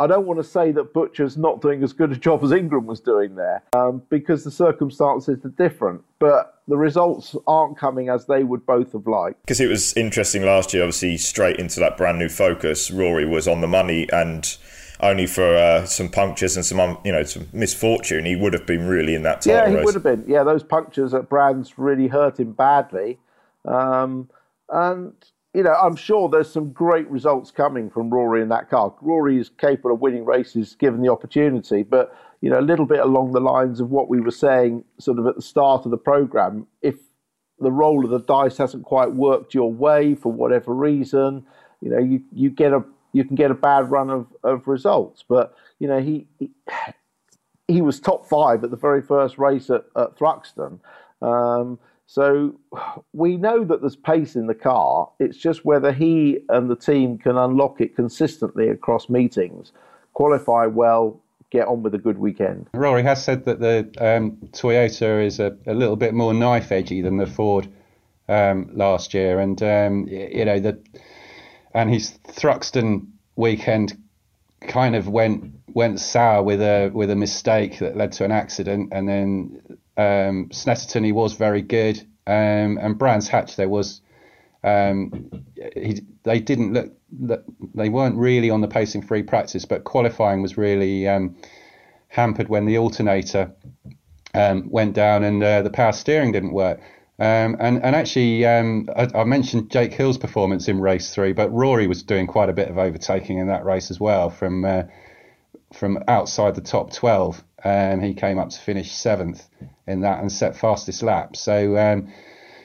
I 0.00 0.06
don't 0.06 0.26
want 0.26 0.40
to 0.40 0.44
say 0.44 0.72
that 0.72 0.94
Butcher's 0.94 1.36
not 1.36 1.60
doing 1.60 1.82
as 1.82 1.92
good 1.92 2.10
a 2.10 2.16
job 2.16 2.42
as 2.42 2.52
Ingram 2.52 2.86
was 2.86 3.00
doing 3.00 3.34
there, 3.34 3.62
um, 3.74 4.02
because 4.08 4.44
the 4.44 4.50
circumstances 4.50 5.44
are 5.44 5.50
different. 5.50 6.02
But 6.18 6.62
the 6.66 6.78
results 6.78 7.36
aren't 7.46 7.76
coming 7.76 8.08
as 8.08 8.24
they 8.24 8.42
would 8.42 8.64
both 8.64 8.92
have 8.92 9.06
liked. 9.06 9.42
Because 9.42 9.60
it 9.60 9.68
was 9.68 9.94
interesting 9.98 10.42
last 10.42 10.72
year, 10.72 10.84
obviously, 10.84 11.18
straight 11.18 11.56
into 11.58 11.80
that 11.80 11.98
brand 11.98 12.18
new 12.18 12.30
focus. 12.30 12.90
Rory 12.90 13.26
was 13.26 13.46
on 13.46 13.60
the 13.60 13.66
money, 13.66 14.08
and 14.10 14.56
only 15.00 15.26
for 15.26 15.54
uh, 15.54 15.84
some 15.84 16.08
punctures 16.08 16.56
and 16.56 16.64
some, 16.64 16.80
um, 16.80 16.96
you 17.04 17.12
know, 17.12 17.22
some 17.22 17.48
misfortune, 17.52 18.24
he 18.24 18.36
would 18.36 18.54
have 18.54 18.64
been 18.66 18.86
really 18.86 19.14
in 19.14 19.22
that 19.24 19.42
title 19.42 19.52
Yeah, 19.52 19.68
he 19.68 19.76
race. 19.76 19.84
would 19.84 19.94
have 19.94 20.02
been. 20.02 20.24
Yeah, 20.26 20.44
those 20.44 20.62
punctures 20.62 21.12
at 21.12 21.28
Brands 21.28 21.78
really 21.78 22.08
hurt 22.08 22.40
him 22.40 22.52
badly. 22.52 23.18
Um, 23.66 24.30
and, 24.70 25.12
you 25.54 25.64
know, 25.64 25.72
I'm 25.72 25.96
sure 25.96 26.28
there's 26.28 26.52
some 26.52 26.70
great 26.70 27.08
results 27.10 27.50
coming 27.50 27.90
from 27.90 28.10
Rory 28.10 28.40
in 28.42 28.48
that 28.50 28.70
car. 28.70 28.94
Rory 29.00 29.38
is 29.38 29.48
capable 29.48 29.94
of 29.94 30.00
winning 30.00 30.24
races 30.24 30.76
given 30.76 31.02
the 31.02 31.10
opportunity, 31.10 31.82
but, 31.82 32.14
you 32.40 32.50
know, 32.50 32.60
a 32.60 32.62
little 32.62 32.86
bit 32.86 33.00
along 33.00 33.32
the 33.32 33.40
lines 33.40 33.80
of 33.80 33.90
what 33.90 34.08
we 34.08 34.20
were 34.20 34.30
saying 34.30 34.84
sort 34.98 35.18
of 35.18 35.26
at 35.26 35.34
the 35.34 35.42
start 35.42 35.84
of 35.84 35.90
the 35.90 35.98
programme, 35.98 36.66
if 36.82 36.96
the 37.58 37.72
roll 37.72 38.04
of 38.04 38.10
the 38.10 38.20
dice 38.20 38.56
hasn't 38.58 38.84
quite 38.84 39.12
worked 39.12 39.52
your 39.52 39.72
way 39.72 40.14
for 40.14 40.32
whatever 40.32 40.72
reason, 40.72 41.44
you 41.80 41.90
know, 41.90 41.98
you, 41.98 42.22
you 42.32 42.50
get 42.50 42.72
a 42.72 42.84
you 43.12 43.24
can 43.24 43.34
get 43.34 43.50
a 43.50 43.54
bad 43.54 43.90
run 43.90 44.08
of, 44.08 44.28
of 44.44 44.68
results. 44.68 45.24
But, 45.28 45.56
you 45.80 45.88
know, 45.88 46.00
he, 46.00 46.28
he 46.38 46.52
he 47.66 47.82
was 47.82 47.98
top 47.98 48.24
five 48.26 48.62
at 48.62 48.70
the 48.70 48.76
very 48.76 49.02
first 49.02 49.36
race 49.36 49.68
at, 49.68 49.84
at 49.96 50.16
Thruxton. 50.16 50.78
Um, 51.20 51.78
so 52.10 52.58
we 53.12 53.36
know 53.36 53.62
that 53.62 53.82
there's 53.82 53.94
pace 53.94 54.34
in 54.34 54.48
the 54.48 54.54
car. 54.54 55.08
It's 55.20 55.36
just 55.36 55.64
whether 55.64 55.92
he 55.92 56.40
and 56.48 56.68
the 56.68 56.74
team 56.74 57.18
can 57.18 57.36
unlock 57.36 57.80
it 57.80 57.94
consistently 57.94 58.68
across 58.68 59.08
meetings, 59.08 59.70
qualify 60.12 60.66
well, 60.66 61.22
get 61.50 61.68
on 61.68 61.84
with 61.84 61.94
a 61.94 61.98
good 61.98 62.18
weekend. 62.18 62.66
Rory 62.74 63.04
has 63.04 63.22
said 63.22 63.44
that 63.44 63.60
the 63.60 63.88
um, 64.00 64.32
Toyota 64.50 65.24
is 65.24 65.38
a, 65.38 65.56
a 65.68 65.72
little 65.72 65.94
bit 65.94 66.12
more 66.12 66.34
knife 66.34 66.72
edgy 66.72 67.00
than 67.00 67.16
the 67.16 67.28
Ford 67.28 67.68
um, 68.28 68.68
last 68.72 69.14
year, 69.14 69.38
and 69.38 69.62
um, 69.62 70.08
you 70.08 70.44
know 70.44 70.58
the 70.58 70.82
and 71.74 71.90
his 71.90 72.18
Thruxton 72.26 73.06
weekend 73.36 73.96
kind 74.62 74.96
of 74.96 75.06
went 75.06 75.52
went 75.68 76.00
sour 76.00 76.42
with 76.42 76.60
a 76.60 76.90
with 76.92 77.10
a 77.10 77.16
mistake 77.16 77.78
that 77.78 77.96
led 77.96 78.10
to 78.14 78.24
an 78.24 78.32
accident, 78.32 78.88
and 78.90 79.08
then 79.08 79.78
um, 80.00 80.48
Snetterton 80.48 81.04
he 81.04 81.12
was 81.12 81.34
very 81.34 81.62
good, 81.62 82.00
um, 82.26 82.78
and 82.80 82.98
Brands 82.98 83.28
Hatch 83.28 83.56
there 83.56 83.68
was. 83.68 84.00
Um, 84.62 85.30
he, 85.74 86.02
they 86.22 86.40
didn't 86.40 86.72
look. 86.72 87.44
They 87.74 87.88
weren't 87.88 88.16
really 88.16 88.50
on 88.50 88.60
the 88.60 88.68
pace 88.68 88.94
in 88.94 89.02
free 89.02 89.22
practice, 89.22 89.64
but 89.64 89.84
qualifying 89.84 90.42
was 90.42 90.56
really 90.56 91.08
um, 91.08 91.36
hampered 92.08 92.48
when 92.48 92.66
the 92.66 92.78
alternator 92.78 93.52
um, 94.34 94.68
went 94.70 94.94
down 94.94 95.24
and 95.24 95.42
uh, 95.42 95.62
the 95.62 95.70
power 95.70 95.92
steering 95.92 96.32
didn't 96.32 96.52
work. 96.52 96.80
Um, 97.18 97.56
and, 97.60 97.84
and 97.84 97.94
actually, 97.94 98.46
um, 98.46 98.88
I, 98.96 99.08
I 99.14 99.24
mentioned 99.24 99.70
Jake 99.70 99.92
Hill's 99.92 100.16
performance 100.16 100.68
in 100.68 100.80
race 100.80 101.14
three, 101.14 101.34
but 101.34 101.52
Rory 101.52 101.86
was 101.86 102.02
doing 102.02 102.26
quite 102.26 102.48
a 102.48 102.54
bit 102.54 102.68
of 102.68 102.78
overtaking 102.78 103.38
in 103.38 103.48
that 103.48 103.64
race 103.64 103.90
as 103.90 104.00
well 104.00 104.30
from 104.30 104.64
uh, 104.64 104.84
from 105.74 106.02
outside 106.08 106.54
the 106.54 106.60
top 106.60 106.92
12. 106.92 107.44
Um, 107.64 108.00
he 108.00 108.14
came 108.14 108.38
up 108.38 108.50
to 108.50 108.58
finish 108.58 108.92
seventh 108.92 109.46
in 109.86 110.00
that 110.00 110.20
and 110.20 110.30
set 110.30 110.56
fastest 110.56 111.02
lap. 111.02 111.36
So, 111.36 111.76
um, 111.76 112.12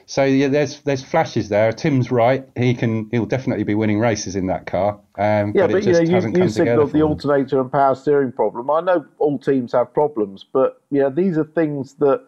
so 0.05 0.23
yeah, 0.23 0.47
there's 0.47 0.81
there's 0.81 1.03
flashes 1.03 1.49
there. 1.49 1.71
Tim's 1.71 2.11
right; 2.11 2.47
he 2.55 2.75
can 2.75 3.09
he'll 3.11 3.25
definitely 3.25 3.63
be 3.63 3.75
winning 3.75 3.99
races 3.99 4.35
in 4.35 4.47
that 4.47 4.67
car. 4.67 4.99
Um, 5.17 5.53
Yeah, 5.55 5.67
but, 5.67 5.71
but, 5.71 5.75
it 5.77 5.85
you 5.85 5.91
know, 5.93 5.99
just 5.99 6.09
you, 6.09 6.15
hasn't 6.15 6.37
you 6.37 6.49
signalled 6.49 6.91
the 6.91 7.01
alternator 7.01 7.59
and 7.59 7.71
power 7.71 7.95
steering 7.95 8.31
problem. 8.31 8.69
I 8.69 8.81
know 8.81 9.05
all 9.17 9.39
teams 9.39 9.71
have 9.73 9.93
problems, 9.93 10.45
but 10.51 10.81
you 10.91 11.01
know 11.01 11.09
these 11.09 11.37
are 11.37 11.43
things 11.43 11.95
that 11.95 12.23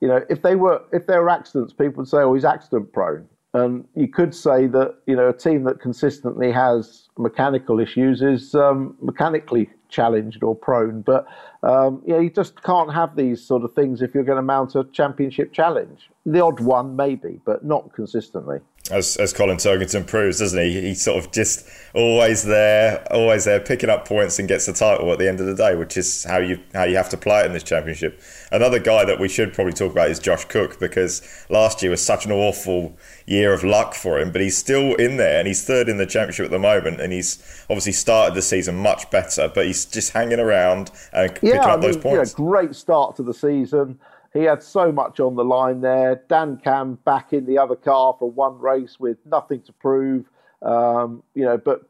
you 0.00 0.08
know 0.08 0.24
if 0.30 0.42
they 0.42 0.56
were 0.56 0.82
if 0.92 1.06
there 1.06 1.22
were 1.22 1.30
accidents, 1.30 1.72
people 1.72 2.02
would 2.02 2.08
say, 2.08 2.18
"Oh, 2.18 2.34
he's 2.34 2.44
accident 2.44 2.92
prone." 2.92 3.28
And 3.54 3.86
you 3.94 4.08
could 4.08 4.34
say 4.34 4.66
that 4.68 4.96
you 5.06 5.14
know 5.14 5.28
a 5.28 5.36
team 5.36 5.64
that 5.64 5.80
consistently 5.80 6.50
has 6.52 7.08
mechanical 7.18 7.80
issues 7.80 8.22
is 8.22 8.54
um, 8.54 8.96
mechanically 9.02 9.68
challenged 9.90 10.42
or 10.42 10.56
prone. 10.56 11.02
But 11.02 11.26
um, 11.62 12.02
you 12.06 12.30
just 12.30 12.62
can't 12.62 12.92
have 12.92 13.14
these 13.14 13.44
sort 13.44 13.62
of 13.62 13.74
things 13.74 14.00
if 14.00 14.14
you're 14.14 14.24
going 14.24 14.36
to 14.36 14.42
mount 14.42 14.74
a 14.74 14.84
championship 14.84 15.52
challenge. 15.52 16.08
The 16.24 16.42
odd 16.42 16.60
one 16.60 16.96
maybe, 16.96 17.40
but 17.44 17.64
not 17.64 17.92
consistently. 17.92 18.60
As 18.90 19.16
as 19.16 19.32
Colin 19.32 19.58
Turkington 19.58 20.06
proves, 20.06 20.40
doesn't 20.40 20.60
he? 20.60 20.80
He's 20.80 21.02
sort 21.02 21.24
of 21.24 21.30
just 21.30 21.66
always 21.94 22.42
there, 22.42 23.06
always 23.12 23.44
there, 23.44 23.60
picking 23.60 23.88
up 23.88 24.08
points 24.08 24.38
and 24.38 24.48
gets 24.48 24.66
the 24.66 24.72
title 24.72 25.12
at 25.12 25.18
the 25.18 25.28
end 25.28 25.38
of 25.40 25.46
the 25.46 25.54
day, 25.54 25.76
which 25.76 25.96
is 25.96 26.24
how 26.24 26.38
you 26.38 26.58
how 26.74 26.82
you 26.84 26.96
have 26.96 27.08
to 27.10 27.16
play 27.16 27.40
it 27.40 27.46
in 27.46 27.52
this 27.52 27.62
championship. 27.62 28.20
Another 28.50 28.80
guy 28.80 29.04
that 29.04 29.20
we 29.20 29.28
should 29.28 29.52
probably 29.54 29.72
talk 29.72 29.92
about 29.92 30.10
is 30.10 30.18
Josh 30.18 30.44
Cook 30.46 30.80
because 30.80 31.22
last 31.48 31.80
year 31.82 31.90
was 31.90 32.04
such 32.04 32.26
an 32.26 32.32
awful 32.32 32.96
year 33.26 33.52
of 33.52 33.62
luck 33.62 33.94
for 33.94 34.18
him, 34.18 34.32
but 34.32 34.40
he's 34.40 34.56
still 34.56 34.96
in 34.96 35.16
there 35.16 35.38
and 35.38 35.46
he's 35.46 35.64
third 35.64 35.88
in 35.88 35.98
the 35.98 36.06
championship 36.06 36.46
at 36.46 36.50
the 36.50 36.58
moment, 36.58 37.00
and 37.00 37.12
he's 37.12 37.64
obviously 37.70 37.92
started 37.92 38.34
the 38.34 38.42
season 38.42 38.74
much 38.76 39.10
better, 39.10 39.50
but 39.54 39.66
he's 39.66 39.84
just 39.84 40.12
hanging 40.12 40.40
around 40.40 40.90
and 41.12 41.32
picking 41.36 41.52
up 41.56 41.66
I 41.66 41.76
those 41.76 41.96
mean, 41.96 42.14
know, 42.14 42.16
points. 42.16 42.34
great 42.34 42.74
start 42.74 43.14
to 43.16 43.22
the 43.22 43.34
season. 43.34 44.00
He 44.32 44.44
had 44.44 44.62
so 44.62 44.90
much 44.90 45.20
on 45.20 45.36
the 45.36 45.44
line 45.44 45.80
there. 45.80 46.22
Dan 46.28 46.56
Cam 46.56 46.94
back 47.04 47.32
in 47.32 47.44
the 47.44 47.58
other 47.58 47.76
car 47.76 48.16
for 48.18 48.30
one 48.30 48.58
race 48.58 48.98
with 48.98 49.18
nothing 49.26 49.60
to 49.62 49.72
prove. 49.72 50.26
Um, 50.62 51.22
you 51.34 51.44
know, 51.44 51.58
but 51.58 51.82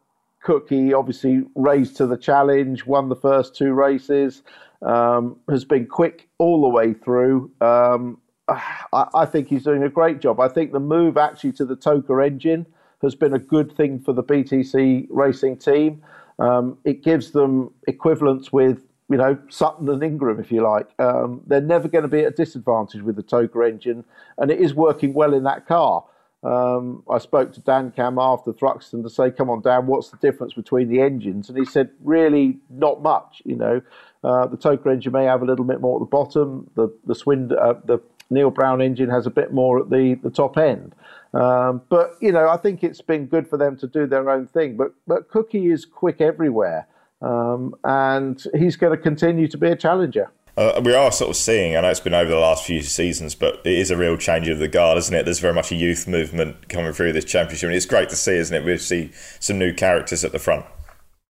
Cookie 0.43 0.93
obviously 0.93 1.45
raised 1.55 1.97
to 1.99 2.07
the 2.07 2.17
challenge, 2.17 2.85
won 2.85 3.09
the 3.09 3.17
first 3.17 3.55
two 3.55 3.73
races, 3.73 4.43
um, 4.83 5.37
has 5.49 5.65
been 5.65 5.87
quick 5.87 6.29
all 6.39 6.63
the 6.63 6.69
way 6.69 6.95
through. 6.95 7.51
Um, 7.61 8.19
I, 8.49 9.07
I 9.15 9.25
think 9.25 9.49
he's 9.49 9.65
doing 9.65 9.85
a 9.85 9.89
great 9.89 10.21
job. 10.21 10.41
I 10.41 10.49
think 10.49 10.73
the 10.73 10.81
move 10.81 11.17
actually 11.17 11.53
to 11.53 11.65
the 11.65 11.77
TOCA 11.77 12.27
engine 12.27 12.67
has 13.03 13.15
been 13.15 13.35
a 13.35 13.39
good 13.39 13.73
thing 13.77 14.01
for 14.01 14.13
the 14.13 14.23
BTC 14.23 15.07
racing 15.11 15.57
team. 15.59 16.03
Um, 16.39 16.79
it 16.85 17.05
gives 17.05 17.31
them 17.31 17.73
equivalence 17.87 18.53
with 18.53 18.83
you 19.13 19.19
know 19.19 19.39
Sutton 19.49 19.89
and 19.89 20.03
Ingram, 20.03 20.41
if 20.41 20.51
you 20.51 20.63
like. 20.63 20.89
Um, 20.99 21.43
they're 21.47 21.61
never 21.61 21.87
going 21.89 22.03
to 22.03 22.09
be 22.09 22.21
at 22.21 22.33
a 22.33 22.37
disadvantage 22.37 23.03
with 23.03 23.17
the 23.17 23.23
TOCA 23.23 23.69
engine, 23.69 24.05
and 24.39 24.51
it 24.51 24.61
is 24.61 24.75
working 24.75 25.13
well 25.15 25.35
in 25.35 25.45
that 25.45 25.67
car. 25.69 26.05
Um, 26.43 27.05
I 27.09 27.19
spoke 27.19 27.53
to 27.53 27.61
Dan 27.61 27.93
Cam 27.93 28.19
after 28.19 28.53
Thruxton 28.53 29.03
to 29.05 29.11
say, 29.11 29.31
"Come 29.31 29.51
on, 29.51 29.61
Dan, 29.61 29.87
what's 29.87 30.11
the 30.11 30.17
difference 30.17 30.55
between 30.55 30.89
the 30.89 31.01
engines?" 31.01 31.49
And 31.49 31.57
he 31.57 31.65
said, 31.65 31.91
"Really, 32.03 32.59
not 32.71 33.03
much. 33.03 33.43
You 33.45 33.57
know, 33.57 33.83
uh, 34.25 34.47
the 34.47 34.57
TOCA 34.57 34.91
engine 34.91 35.13
may 35.13 35.25
have 35.25 35.43
a 35.43 35.45
little 35.45 35.65
bit 35.65 35.81
more 35.81 35.97
at 35.97 36.01
the 36.01 36.07
bottom. 36.07 36.71
The 36.75 36.89
the 37.07 37.15
Swind, 37.15 37.53
uh, 37.53 37.75
the 37.85 38.01
Neil 38.31 38.51
Brown 38.51 38.81
engine 38.81 39.11
has 39.11 39.27
a 39.27 39.31
bit 39.31 39.53
more 39.53 39.79
at 39.79 39.91
the 39.91 40.15
the 40.15 40.31
top 40.31 40.59
end." 40.59 40.95
Um, 41.35 41.83
but 41.89 42.17
you 42.21 42.33
know, 42.33 42.49
I 42.49 42.57
think 42.57 42.83
it's 42.83 43.01
been 43.01 43.27
good 43.27 43.49
for 43.49 43.57
them 43.57 43.77
to 43.79 43.87
do 43.87 44.07
their 44.07 44.29
own 44.29 44.47
thing. 44.47 44.77
But 44.77 44.95
but 45.07 45.29
Cookie 45.29 45.71
is 45.71 45.85
quick 45.85 46.21
everywhere, 46.21 46.87
um, 47.23 47.75
and 47.85 48.45
he's 48.55 48.77
going 48.77 48.97
to 48.97 49.03
continue 49.03 49.49
to 49.49 49.57
be 49.57 49.69
a 49.69 49.77
challenger. 49.77 50.31
Uh, 50.55 50.83
we 50.85 50.95
are 50.95 51.11
sort 51.11 51.31
of 51.31 51.37
seeing, 51.37 51.77
I 51.77 51.81
know 51.81 51.89
it's 51.89 52.01
been 52.01 52.13
over 52.13 52.31
the 52.31 52.37
last 52.39 52.67
few 52.67 52.83
seasons, 52.83 53.35
but 53.35 53.61
it 53.65 53.73
is 53.73 53.91
a 53.91 53.97
real 53.97 54.19
change 54.19 54.49
of 54.49 54.59
the 54.59 54.69
guard, 54.69 54.99
isn't 54.99 55.15
it? 55.15 55.25
There's 55.25 55.39
very 55.39 55.55
much 55.55 55.73
a 55.73 55.75
youth 55.75 56.07
movement 56.07 56.69
coming 56.69 56.93
through 56.93 57.15
this 57.15 57.25
championship, 57.25 57.69
and 57.69 57.75
it's 57.75 57.87
great 57.87 58.11
to 58.11 58.17
see, 58.17 58.35
isn't 58.35 58.55
it? 58.55 58.65
We 58.65 58.77
see 58.77 59.13
some 59.41 59.59
new 59.59 59.73
characters 59.73 60.25
at 60.25 60.33
the 60.33 60.39
front. 60.39 60.67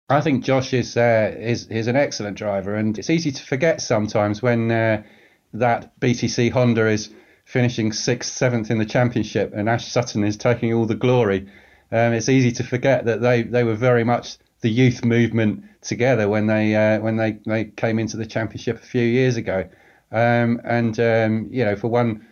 I 0.08 0.22
think 0.22 0.42
Josh 0.42 0.72
is 0.72 0.96
uh, 0.96 1.36
is 1.38 1.68
is 1.68 1.86
an 1.86 1.94
excellent 1.94 2.36
driver, 2.36 2.74
and 2.74 2.98
it's 2.98 3.10
easy 3.10 3.30
to 3.30 3.42
forget 3.44 3.80
sometimes 3.80 4.42
when 4.42 4.68
uh, 4.70 5.04
that 5.52 5.98
BTC 6.00 6.50
Honda 6.50 6.88
is 6.88 7.10
finishing 7.44 7.92
sixth, 7.92 8.32
seventh 8.32 8.70
in 8.70 8.78
the 8.78 8.84
championship, 8.84 9.52
and 9.54 9.68
Ash 9.68 9.86
Sutton 9.86 10.24
is 10.24 10.36
taking 10.36 10.72
all 10.72 10.86
the 10.86 10.94
glory. 10.94 11.48
Um, 11.92 12.12
it's 12.12 12.28
easy 12.28 12.52
to 12.52 12.64
forget 12.64 13.04
that 13.04 13.20
they, 13.20 13.42
they 13.42 13.64
were 13.64 13.74
very 13.74 14.04
much 14.04 14.38
the 14.60 14.70
youth 14.70 15.04
movement 15.04 15.64
together 15.80 16.28
when 16.28 16.46
they 16.46 16.74
uh, 16.74 17.00
when 17.00 17.16
they, 17.16 17.38
they 17.46 17.64
came 17.64 17.98
into 17.98 18.16
the 18.16 18.26
championship 18.26 18.76
a 18.76 18.86
few 18.86 19.02
years 19.02 19.36
ago. 19.36 19.68
Um, 20.12 20.60
and 20.64 20.98
um, 21.00 21.48
you 21.50 21.64
know, 21.64 21.76
for 21.76 21.88
one 21.88 22.26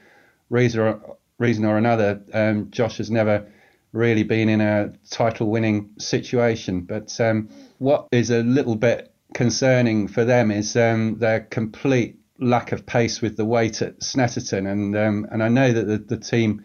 reason 0.51 0.81
or 0.81 1.17
reason 1.39 1.65
or 1.65 1.79
another, 1.79 2.23
um, 2.35 2.71
Josh 2.71 2.99
has 2.99 3.11
never 3.11 3.47
really 3.93 4.25
been 4.25 4.49
in 4.49 4.61
a 4.61 4.93
title-winning 5.09 5.91
situation. 5.99 6.83
But 6.83 7.19
um, 7.21 7.49
what 7.79 8.09
is 8.13 8.31
a 8.31 8.43
little 8.43 8.77
bit 8.77 9.13
concerning 9.35 10.09
for 10.09 10.25
them 10.25 10.51
is 10.51 10.77
um, 10.77 11.19
their 11.19 11.41
complete 11.41 12.19
lack 12.39 12.73
of 12.73 12.87
pace 12.87 13.21
with 13.21 13.37
the 13.37 13.45
weight 13.45 13.83
at 13.83 14.01
Snetterton, 14.01 14.71
and 14.71 14.97
um, 14.97 15.27
and 15.31 15.43
I 15.43 15.49
know 15.49 15.73
that 15.73 15.87
the, 15.87 15.99
the 15.99 16.23
team 16.23 16.65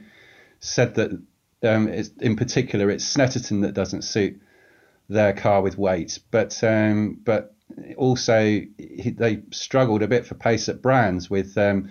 said 0.59 0.95
that 0.95 1.11
in 1.61 2.35
particular 2.35 2.89
it's 2.89 3.15
Snetterton 3.15 3.61
that 3.61 3.73
doesn't 3.73 4.03
suit 4.03 4.41
their 5.09 5.33
car 5.33 5.61
with 5.61 5.77
weight, 5.77 6.19
but 6.31 6.63
um, 6.63 7.19
but 7.23 7.55
also 7.97 8.61
they 8.77 9.41
struggled 9.51 10.01
a 10.01 10.07
bit 10.07 10.25
for 10.25 10.35
pace 10.35 10.69
at 10.69 10.81
Brands 10.81 11.29
with 11.29 11.57
um, 11.57 11.89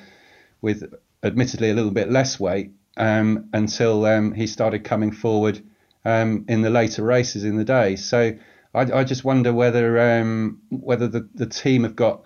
with 0.61 0.93
admittedly 1.23 1.71
a 1.71 1.75
little 1.75 1.91
bit 1.91 2.11
less 2.11 2.41
weight 2.41 2.73
um, 2.97 3.49
until 3.53 4.05
um, 4.07 4.33
he 4.33 4.47
started 4.47 4.85
coming 4.85 5.13
forward 5.13 5.63
in 6.05 6.63
the 6.63 6.71
later 6.71 7.03
races 7.03 7.45
in 7.45 7.57
the 7.57 7.65
day. 7.65 7.97
So 7.97 8.33
I, 8.75 8.81
I 8.81 9.05
just 9.05 9.25
wonder 9.25 9.53
whether 9.53 10.25
whether 10.71 11.09
the, 11.09 11.29
the 11.35 11.47
team 11.47 11.85
have 11.85 11.97
got 11.97 12.25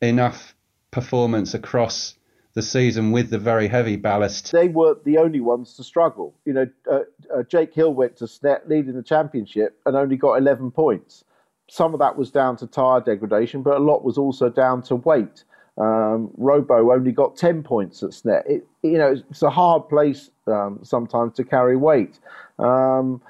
enough 0.00 0.54
performance 0.90 1.54
across 1.54 2.17
the 2.58 2.62
season 2.62 3.12
with 3.12 3.30
the 3.30 3.38
very 3.38 3.68
heavy 3.68 3.94
ballast. 3.94 4.50
They 4.50 4.66
were 4.66 4.96
the 5.04 5.18
only 5.18 5.38
ones 5.38 5.74
to 5.74 5.84
struggle. 5.84 6.34
You 6.44 6.52
know, 6.54 6.66
uh, 6.90 6.98
uh, 7.32 7.44
Jake 7.44 7.72
Hill 7.72 7.94
went 7.94 8.16
to 8.16 8.24
Snet 8.24 8.68
leading 8.68 8.94
the 8.94 9.02
championship 9.04 9.78
and 9.86 9.94
only 9.94 10.16
got 10.16 10.34
11 10.34 10.72
points. 10.72 11.22
Some 11.70 11.94
of 11.94 12.00
that 12.00 12.16
was 12.16 12.32
down 12.32 12.56
to 12.56 12.66
tyre 12.66 13.00
degradation, 13.00 13.62
but 13.62 13.76
a 13.76 13.78
lot 13.78 14.02
was 14.02 14.18
also 14.18 14.48
down 14.48 14.82
to 14.82 14.96
weight. 14.96 15.44
Um, 15.80 16.32
Robo 16.36 16.92
only 16.92 17.12
got 17.12 17.36
10 17.36 17.62
points 17.62 18.02
at 18.02 18.10
Snet. 18.10 18.42
It, 18.50 18.66
you 18.82 18.98
know, 18.98 19.14
it's 19.30 19.42
a 19.42 19.50
hard 19.50 19.88
place 19.88 20.32
um, 20.48 20.80
sometimes 20.82 21.34
to 21.34 21.44
carry 21.44 21.76
weight. 21.76 22.18
Um, 22.58 23.22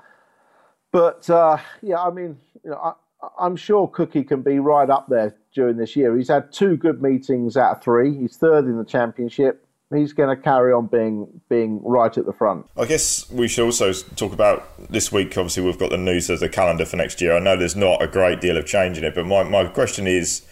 but 0.91 1.29
uh, 1.29 1.59
yeah, 1.83 2.03
I 2.03 2.11
mean, 2.11 2.39
you 2.65 2.71
know, 2.71 2.79
I, 2.79 2.93
I'm 3.39 3.57
sure 3.57 3.89
Cookie 3.89 4.25
can 4.25 4.43
be 4.43 4.59
right 4.59 4.89
up 4.89 5.09
there 5.09 5.35
during 5.55 5.77
this 5.77 5.97
year. 5.97 6.17
He's 6.17 6.29
had 6.29 6.53
two 6.53 6.77
good 6.77 7.03
meetings 7.03 7.57
out 7.57 7.77
of 7.77 7.83
three. 7.83 8.17
He's 8.17 8.37
third 8.37 8.65
in 8.67 8.79
the 8.79 8.85
championship. 8.85 9.65
He's 9.93 10.13
going 10.13 10.35
to 10.35 10.41
carry 10.41 10.73
on 10.73 10.87
being 10.87 11.41
being 11.49 11.81
right 11.83 12.17
at 12.17 12.27
the 12.27 12.33
front. 12.33 12.67
I 12.77 12.85
guess 12.85 13.29
we 13.31 13.49
should 13.49 13.65
also 13.65 13.93
talk 13.93 14.35
about 14.35 14.91
this 14.91 15.11
week. 15.11 15.29
Obviously, 15.29 15.63
we've 15.63 15.79
got 15.79 15.91
the 15.91 15.97
news 15.97 16.29
of 16.29 16.41
the 16.41 16.49
calendar 16.49 16.85
for 16.85 16.97
next 16.97 17.21
year. 17.23 17.35
I 17.35 17.39
know 17.39 17.57
there's 17.57 17.75
not 17.75 18.03
a 18.03 18.07
great 18.07 18.41
deal 18.41 18.59
of 18.59 18.67
change 18.67 18.99
in 18.99 19.05
it, 19.05 19.15
but 19.15 19.25
my, 19.25 19.45
my 19.45 19.65
question 19.65 20.07
is 20.07 20.43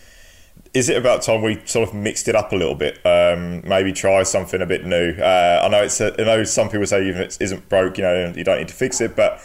is 0.74 0.88
it 0.88 0.96
about 0.96 1.22
time 1.22 1.42
we 1.42 1.60
sort 1.64 1.88
of 1.88 1.94
mixed 1.94 2.28
it 2.28 2.34
up 2.34 2.52
a 2.52 2.56
little 2.56 2.74
bit? 2.74 2.98
Um, 3.04 3.62
maybe 3.66 3.92
try 3.92 4.22
something 4.22 4.60
a 4.60 4.66
bit 4.66 4.84
new. 4.84 5.12
Uh, 5.12 5.62
I 5.64 5.68
know 5.68 5.82
it's. 5.82 6.00
A, 6.00 6.18
I 6.20 6.24
know 6.24 6.44
some 6.44 6.68
people 6.68 6.86
say 6.86 7.06
even 7.06 7.22
if 7.22 7.28
it 7.28 7.38
isn't 7.40 7.68
broke, 7.68 7.98
you 7.98 8.04
know, 8.04 8.32
you 8.34 8.44
don't 8.44 8.58
need 8.58 8.68
to 8.68 8.74
fix 8.74 9.00
it, 9.00 9.16
but 9.16 9.40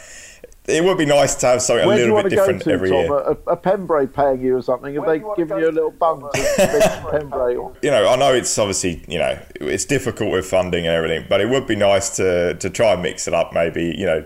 it 0.66 0.84
would 0.84 0.96
be 0.96 1.06
nice 1.06 1.34
to 1.36 1.46
have 1.46 1.62
something 1.62 1.86
Where 1.86 1.96
a 1.96 2.00
little 2.00 2.22
bit 2.22 2.30
different 2.30 2.62
to, 2.62 2.72
every 2.72 2.88
Tom? 2.90 2.98
year. 3.00 3.16
A, 3.16 3.30
a 3.52 3.56
Pembrey 3.56 4.12
paying 4.12 4.40
you 4.40 4.56
or 4.56 4.62
something? 4.62 4.94
Have 4.94 5.04
Where 5.04 5.18
they 5.18 5.24
given 5.36 5.58
you 5.58 5.68
a 5.68 5.72
little 5.72 5.90
bump 5.90 6.30
to 6.32 6.38
Pembrey? 7.10 7.54
You 7.82 7.90
know, 7.90 8.08
I 8.08 8.16
know 8.16 8.32
it's 8.32 8.56
obviously 8.58 9.02
you 9.08 9.18
know 9.18 9.38
it's 9.56 9.84
difficult 9.84 10.30
with 10.30 10.46
funding 10.46 10.86
and 10.86 10.94
everything, 10.94 11.26
but 11.28 11.40
it 11.40 11.48
would 11.48 11.66
be 11.66 11.76
nice 11.76 12.16
to 12.16 12.54
to 12.54 12.70
try 12.70 12.92
and 12.92 13.02
mix 13.02 13.26
it 13.26 13.34
up. 13.34 13.52
Maybe 13.52 13.94
you 13.96 14.06
know 14.06 14.24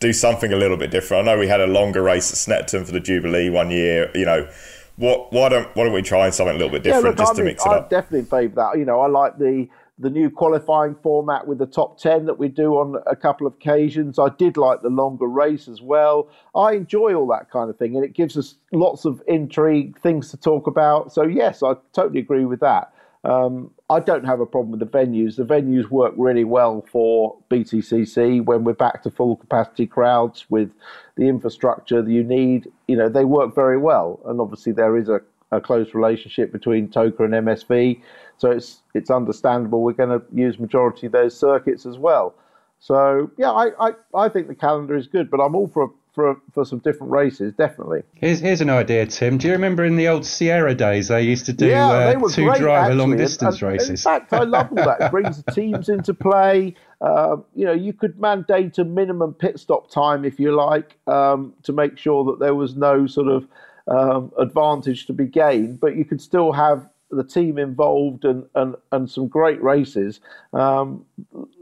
do 0.00 0.12
something 0.12 0.52
a 0.52 0.56
little 0.56 0.76
bit 0.76 0.90
different. 0.90 1.26
I 1.26 1.32
know 1.32 1.38
we 1.40 1.48
had 1.48 1.60
a 1.60 1.66
longer 1.66 2.02
race 2.02 2.30
at 2.30 2.36
Snetterton 2.36 2.84
for 2.84 2.92
the 2.92 3.00
Jubilee 3.00 3.48
one 3.50 3.70
year. 3.70 4.10
You 4.14 4.26
know. 4.26 4.48
What, 4.96 5.32
why 5.32 5.48
don't 5.48 5.68
why 5.76 5.84
don't 5.84 5.92
we 5.92 6.02
try 6.02 6.28
something 6.30 6.56
a 6.56 6.58
little 6.58 6.72
bit 6.72 6.82
different 6.82 7.04
yeah, 7.04 7.08
look, 7.10 7.18
just 7.18 7.30
I 7.30 7.34
to 7.34 7.38
mean, 7.38 7.46
mix 7.46 7.64
it 7.64 7.68
I 7.68 7.76
up? 7.76 7.88
definitely 7.88 8.28
favour 8.28 8.56
that. 8.56 8.78
You 8.78 8.84
know, 8.84 8.98
I 9.00 9.06
like 9.06 9.38
the 9.38 9.68
the 9.98 10.10
new 10.10 10.30
qualifying 10.30 10.94
format 11.02 11.46
with 11.46 11.58
the 11.58 11.66
top 11.66 11.98
10 11.98 12.26
that 12.26 12.38
we 12.38 12.48
do 12.48 12.74
on 12.74 13.02
a 13.06 13.16
couple 13.16 13.46
of 13.46 13.54
occasions. 13.54 14.18
I 14.18 14.28
did 14.28 14.56
like 14.56 14.82
the 14.82 14.90
longer 14.90 15.26
race 15.26 15.66
as 15.66 15.82
well. 15.82 16.28
I 16.54 16.72
enjoy 16.72 17.14
all 17.14 17.26
that 17.28 17.50
kind 17.50 17.68
of 17.68 17.76
thing, 17.76 17.96
and 17.96 18.04
it 18.04 18.14
gives 18.14 18.36
us 18.36 18.54
lots 18.72 19.04
of 19.04 19.22
intrigue, 19.26 19.98
things 20.00 20.30
to 20.30 20.36
talk 20.36 20.66
about. 20.66 21.12
So, 21.12 21.22
yes, 21.24 21.62
I 21.62 21.74
totally 21.92 22.20
agree 22.20 22.44
with 22.44 22.60
that. 22.60 22.92
Um, 23.24 23.72
I 23.90 24.00
don't 24.00 24.24
have 24.24 24.40
a 24.40 24.46
problem 24.46 24.70
with 24.70 24.80
the 24.80 24.86
venues. 24.98 25.36
The 25.36 25.44
venues 25.44 25.90
work 25.90 26.14
really 26.16 26.44
well 26.44 26.86
for 26.90 27.36
BTCC 27.50 28.44
when 28.44 28.64
we're 28.64 28.74
back 28.74 29.02
to 29.02 29.10
full 29.10 29.36
capacity 29.36 29.86
crowds 29.86 30.46
with 30.48 30.70
the 31.16 31.24
infrastructure 31.24 32.00
that 32.00 32.10
you 32.10 32.22
need. 32.22 32.68
You 32.86 32.96
know, 32.96 33.08
they 33.08 33.24
work 33.24 33.54
very 33.54 33.78
well. 33.78 34.20
And 34.26 34.40
obviously, 34.40 34.72
there 34.72 34.96
is 34.96 35.08
a, 35.08 35.20
a 35.50 35.60
close 35.60 35.94
relationship 35.94 36.52
between 36.52 36.88
TOCA 36.88 37.24
and 37.24 37.34
MSV. 37.34 38.00
So 38.38 38.50
it's 38.50 38.82
it's 38.94 39.10
understandable 39.10 39.82
we're 39.82 39.92
going 39.92 40.18
to 40.18 40.24
use 40.32 40.58
majority 40.58 41.06
of 41.06 41.12
those 41.12 41.36
circuits 41.36 41.84
as 41.84 41.98
well. 41.98 42.34
So 42.80 43.30
yeah, 43.36 43.50
I, 43.50 43.88
I, 43.88 43.92
I 44.14 44.28
think 44.28 44.46
the 44.46 44.54
calendar 44.54 44.96
is 44.96 45.08
good, 45.08 45.30
but 45.30 45.40
I'm 45.40 45.54
all 45.54 45.66
for 45.66 45.92
for 46.14 46.40
for 46.52 46.64
some 46.64 46.78
different 46.78 47.12
races, 47.12 47.52
definitely. 47.54 48.02
Here's 48.14 48.40
here's 48.40 48.60
an 48.60 48.70
idea, 48.70 49.06
Tim. 49.06 49.38
Do 49.38 49.46
you 49.46 49.52
remember 49.52 49.84
in 49.84 49.96
the 49.96 50.08
old 50.08 50.24
Sierra 50.24 50.74
days 50.74 51.08
they 51.08 51.22
used 51.22 51.46
to 51.46 51.52
do 51.52 51.66
yeah, 51.66 51.88
uh, 51.88 52.28
two 52.28 52.46
great, 52.46 52.58
driver 52.58 52.94
long 52.94 53.16
distance 53.16 53.62
races? 53.62 53.90
In 53.90 53.96
fact, 53.96 54.32
I 54.32 54.44
love 54.44 54.68
all 54.70 54.84
that. 54.84 55.00
It 55.00 55.10
brings 55.10 55.42
the 55.42 55.52
teams 55.60 55.88
into 55.88 56.14
play. 56.14 56.74
Uh, 57.00 57.36
you 57.54 57.64
know, 57.64 57.72
you 57.72 57.92
could 57.92 58.18
mandate 58.20 58.78
a 58.78 58.84
minimum 58.84 59.34
pit 59.34 59.58
stop 59.60 59.90
time 59.90 60.24
if 60.24 60.40
you 60.40 60.52
like 60.52 60.96
um, 61.06 61.54
to 61.62 61.72
make 61.72 61.96
sure 61.98 62.24
that 62.24 62.40
there 62.40 62.54
was 62.54 62.74
no 62.76 63.06
sort 63.06 63.28
of 63.28 63.46
um, 63.88 64.32
advantage 64.38 65.06
to 65.06 65.12
be 65.12 65.26
gained, 65.26 65.80
but 65.80 65.96
you 65.96 66.04
could 66.04 66.20
still 66.20 66.52
have 66.52 66.88
the 67.10 67.24
team 67.24 67.58
involved 67.58 68.24
and, 68.24 68.44
and, 68.54 68.76
and 68.92 69.10
some 69.10 69.28
great 69.28 69.62
races. 69.62 70.20
Um, 70.52 71.04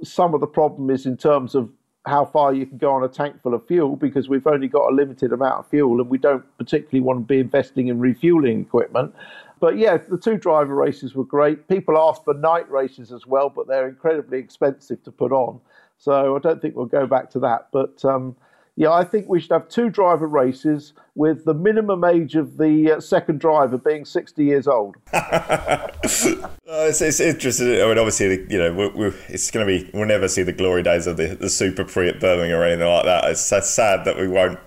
some 0.02 0.34
of 0.34 0.40
the 0.40 0.46
problem 0.46 0.90
is 0.90 1.06
in 1.06 1.16
terms 1.16 1.54
of 1.54 1.70
how 2.06 2.24
far 2.24 2.54
you 2.54 2.66
can 2.66 2.78
go 2.78 2.92
on 2.92 3.02
a 3.02 3.08
tank 3.08 3.42
full 3.42 3.54
of 3.54 3.66
fuel 3.66 3.96
because 3.96 4.28
we've 4.28 4.46
only 4.46 4.68
got 4.68 4.90
a 4.90 4.94
limited 4.94 5.32
amount 5.32 5.58
of 5.58 5.68
fuel 5.68 6.00
and 6.00 6.08
we 6.08 6.18
don't 6.18 6.44
particularly 6.56 7.00
want 7.00 7.18
to 7.18 7.24
be 7.24 7.40
investing 7.40 7.88
in 7.88 7.98
refueling 7.98 8.60
equipment. 8.60 9.14
But 9.58 9.78
yeah, 9.78 9.96
the 9.96 10.18
two 10.18 10.36
driver 10.36 10.74
races 10.74 11.14
were 11.14 11.24
great. 11.24 11.66
People 11.68 11.96
asked 11.98 12.24
for 12.24 12.34
night 12.34 12.70
races 12.70 13.10
as 13.10 13.26
well, 13.26 13.48
but 13.48 13.66
they're 13.66 13.88
incredibly 13.88 14.38
expensive 14.38 15.02
to 15.04 15.10
put 15.10 15.32
on. 15.32 15.60
So 15.98 16.36
I 16.36 16.38
don't 16.38 16.60
think 16.60 16.76
we'll 16.76 16.86
go 16.86 17.06
back 17.06 17.30
to 17.30 17.40
that. 17.40 17.68
But 17.72 18.04
um, 18.04 18.36
yeah, 18.78 18.92
I 18.92 19.04
think 19.04 19.26
we 19.26 19.40
should 19.40 19.52
have 19.52 19.68
two 19.68 19.88
driver 19.88 20.26
races 20.26 20.92
with 21.14 21.46
the 21.46 21.54
minimum 21.54 22.04
age 22.04 22.36
of 22.36 22.58
the 22.58 22.92
uh, 22.92 23.00
second 23.00 23.40
driver 23.40 23.78
being 23.78 24.04
60 24.04 24.44
years 24.44 24.68
old. 24.68 24.96
uh, 25.14 25.88
it's, 26.04 27.00
it's, 27.00 27.20
interesting. 27.20 27.68
I 27.68 27.86
mean, 27.86 27.96
obviously, 27.96 28.46
you 28.50 28.58
know, 28.58 28.74
we're, 28.74 28.94
we're, 28.94 29.14
it's 29.28 29.50
going 29.50 29.66
to 29.66 29.84
be, 29.84 29.90
we'll 29.94 30.06
never 30.06 30.28
see 30.28 30.42
the 30.42 30.52
glory 30.52 30.82
days 30.82 31.06
of 31.06 31.16
the, 31.16 31.28
the 31.28 31.48
Super 31.48 31.84
Prix 31.84 32.10
at 32.10 32.20
Birmingham 32.20 32.58
or 32.58 32.64
anything 32.64 32.86
like 32.86 33.06
that. 33.06 33.24
It's, 33.24 33.40
sad 33.40 34.04
that 34.04 34.18
we 34.18 34.28
won't 34.28 34.58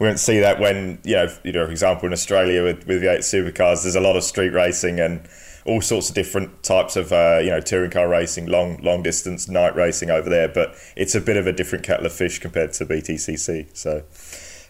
we 0.00 0.08
won't 0.08 0.18
see 0.18 0.40
that 0.40 0.58
when, 0.58 0.98
you 1.04 1.14
know, 1.14 1.32
you 1.44 1.52
know, 1.52 1.64
for 1.64 1.70
example, 1.70 2.06
in 2.06 2.12
Australia 2.12 2.64
with, 2.64 2.84
with 2.88 3.00
the 3.00 3.12
eight 3.12 3.20
supercars, 3.20 3.82
there's 3.82 3.94
a 3.94 4.00
lot 4.00 4.16
of 4.16 4.24
street 4.24 4.52
racing 4.52 4.98
and 4.98 5.28
all 5.64 5.80
sorts 5.80 6.08
of 6.08 6.14
different 6.14 6.62
types 6.62 6.96
of 6.96 7.12
uh, 7.12 7.38
you 7.42 7.50
know 7.50 7.60
touring 7.60 7.90
car 7.90 8.08
racing, 8.08 8.46
long 8.46 8.78
long 8.82 9.02
distance 9.02 9.48
night 9.48 9.74
racing 9.74 10.10
over 10.10 10.28
there. 10.28 10.48
But 10.48 10.74
it's 10.96 11.14
a 11.14 11.20
bit 11.20 11.36
of 11.36 11.46
a 11.46 11.52
different 11.52 11.84
kettle 11.84 12.06
of 12.06 12.12
fish 12.12 12.38
compared 12.38 12.72
to 12.74 12.86
BTCC. 12.86 13.76
So 13.76 14.02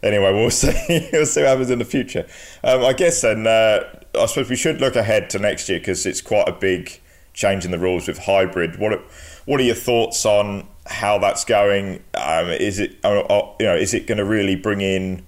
anyway, 0.02 0.32
we'll 0.32 0.50
see 0.50 1.08
we'll 1.12 1.26
see 1.26 1.42
what 1.42 1.48
happens 1.48 1.70
in 1.70 1.78
the 1.78 1.84
future. 1.84 2.26
Um, 2.62 2.84
I 2.84 2.92
guess 2.92 3.20
then 3.20 3.46
uh, 3.46 3.80
I 4.18 4.26
suppose 4.26 4.50
we 4.50 4.56
should 4.56 4.80
look 4.80 4.96
ahead 4.96 5.30
to 5.30 5.38
next 5.38 5.68
year 5.68 5.78
because 5.78 6.04
it's 6.06 6.20
quite 6.20 6.48
a 6.48 6.52
big 6.52 7.00
change 7.34 7.64
in 7.64 7.70
the 7.70 7.78
rules 7.78 8.08
with 8.08 8.18
hybrid. 8.18 8.78
What 8.78 8.92
are, 8.92 9.02
what 9.46 9.60
are 9.60 9.64
your 9.64 9.74
thoughts 9.74 10.26
on 10.26 10.68
how 10.86 11.18
that's 11.18 11.44
going? 11.44 12.02
Um, 12.14 12.48
is 12.48 12.78
it 12.78 12.98
uh, 13.04 13.20
uh, 13.20 13.54
you 13.58 13.66
know 13.66 13.76
is 13.76 13.94
it 13.94 14.06
going 14.06 14.18
to 14.18 14.24
really 14.24 14.56
bring 14.56 14.80
in 14.80 15.26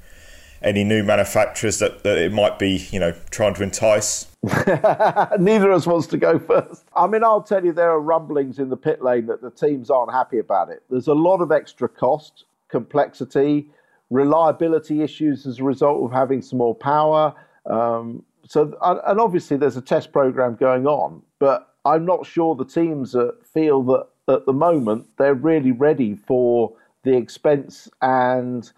any 0.64 0.82
new 0.82 1.04
manufacturers 1.04 1.78
that, 1.78 2.02
that 2.02 2.18
it 2.18 2.32
might 2.32 2.58
be 2.58 2.88
you 2.90 2.98
know 2.98 3.14
trying 3.30 3.54
to 3.54 3.62
entice? 3.62 4.26
Neither 4.42 5.70
of 5.70 5.76
us 5.76 5.86
wants 5.86 6.06
to 6.08 6.16
go 6.16 6.38
first. 6.38 6.84
I 6.94 7.06
mean, 7.06 7.22
I'll 7.22 7.42
tell 7.42 7.64
you, 7.64 7.72
there 7.72 7.90
are 7.90 8.00
rumblings 8.00 8.58
in 8.58 8.68
the 8.68 8.76
pit 8.76 9.02
lane 9.02 9.26
that 9.26 9.40
the 9.40 9.50
teams 9.50 9.90
aren't 9.90 10.12
happy 10.12 10.38
about 10.38 10.70
it. 10.70 10.82
There's 10.90 11.08
a 11.08 11.14
lot 11.14 11.40
of 11.40 11.52
extra 11.52 11.88
cost, 11.88 12.44
complexity, 12.68 13.68
reliability 14.10 15.02
issues 15.02 15.46
as 15.46 15.60
a 15.60 15.64
result 15.64 16.04
of 16.04 16.12
having 16.12 16.42
some 16.42 16.58
more 16.58 16.74
power. 16.74 17.34
Um, 17.66 18.22
so, 18.46 18.76
and 18.82 19.20
obviously, 19.20 19.56
there's 19.56 19.76
a 19.76 19.82
test 19.82 20.12
program 20.12 20.56
going 20.56 20.86
on, 20.86 21.22
but 21.38 21.74
I'm 21.84 22.04
not 22.04 22.26
sure 22.26 22.54
the 22.54 22.64
teams 22.64 23.16
feel 23.52 23.82
that 23.84 24.06
at 24.28 24.46
the 24.46 24.52
moment 24.52 25.06
they're 25.18 25.34
really 25.34 25.72
ready 25.72 26.14
for 26.14 26.72
the 27.02 27.16
expense 27.16 27.88
and 28.02 28.70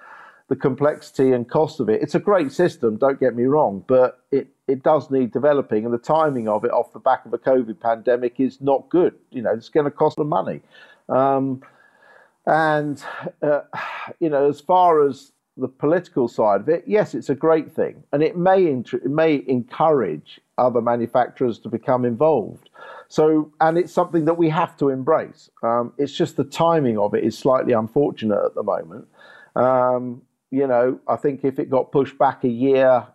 the 0.49 0.57
complexity 0.57 1.33
and 1.33 1.49
cost 1.49 1.81
of 1.81 1.89
it. 1.89 2.03
It's 2.03 2.15
a 2.15 2.21
great 2.21 2.53
system, 2.53 2.97
don't 2.97 3.19
get 3.19 3.35
me 3.35 3.45
wrong, 3.45 3.85
but 3.87 4.21
it 4.31 4.49
it 4.69 4.83
does 4.83 5.11
need 5.11 5.33
developing, 5.33 5.85
and 5.85 5.95
the 5.95 5.99
timing 5.99 6.49
of 6.49 6.65
it 6.65 6.73
off 6.73 6.93
the 6.93 6.99
back 6.99 7.25
of 7.25 7.33
a 7.33 7.39
COVID 7.39 7.79
pandemic 7.81 8.41
is 8.41 8.61
not 8.61 8.89
good. 8.89 9.15
You 9.31 9.43
know, 9.43 9.53
it's 9.53 9.69
going 9.69 9.85
to 9.85 9.91
cost 9.93 10.17
them 10.17 10.29
money. 10.29 10.61
Um, 11.09 11.63
and, 12.47 13.03
uh, 13.43 13.61
you 14.19 14.29
know, 14.29 14.49
as 14.49 14.61
far 14.61 15.07
as 15.07 15.33
the 15.57 15.69
political 15.69 16.29
side 16.29 16.63
of 16.63 16.69
it, 16.69 16.85
yes, 16.87 17.15
it's 17.15 17.29
a 17.29 17.35
great 17.35 17.73
thing. 17.73 18.03
And 18.13 18.23
it 18.23 18.37
may, 18.37 18.67
int- 18.67 18.93
it 18.93 19.07
may 19.07 19.45
encourage 19.47 20.41
other 20.59 20.81
manufacturers 20.81 21.59
to 21.61 21.69
become 21.69 22.05
involved. 22.05 22.69
So, 23.09 23.53
and 23.61 23.79
it's 23.79 23.93
something 23.93 24.25
that 24.25 24.35
we 24.35 24.49
have 24.49 24.77
to 24.79 24.89
embrace. 24.89 25.49
Um, 25.63 25.93
it's 25.97 26.13
just 26.13 26.37
the 26.37 26.45
timing 26.45 26.99
of 26.99 27.15
it 27.15 27.23
is 27.23 27.39
slightly 27.39 27.73
unfortunate 27.73 28.45
at 28.45 28.55
the 28.55 28.65
moment. 28.65 29.07
Um, 29.55 30.23
you 30.51 30.67
know, 30.67 31.01
I 31.09 31.17
think 31.17 31.45
if 31.45 31.59
it 31.59 31.71
got 31.71 31.93
pushed 31.93 32.19
back 32.19 32.45
a 32.45 32.49
year, 32.49 33.07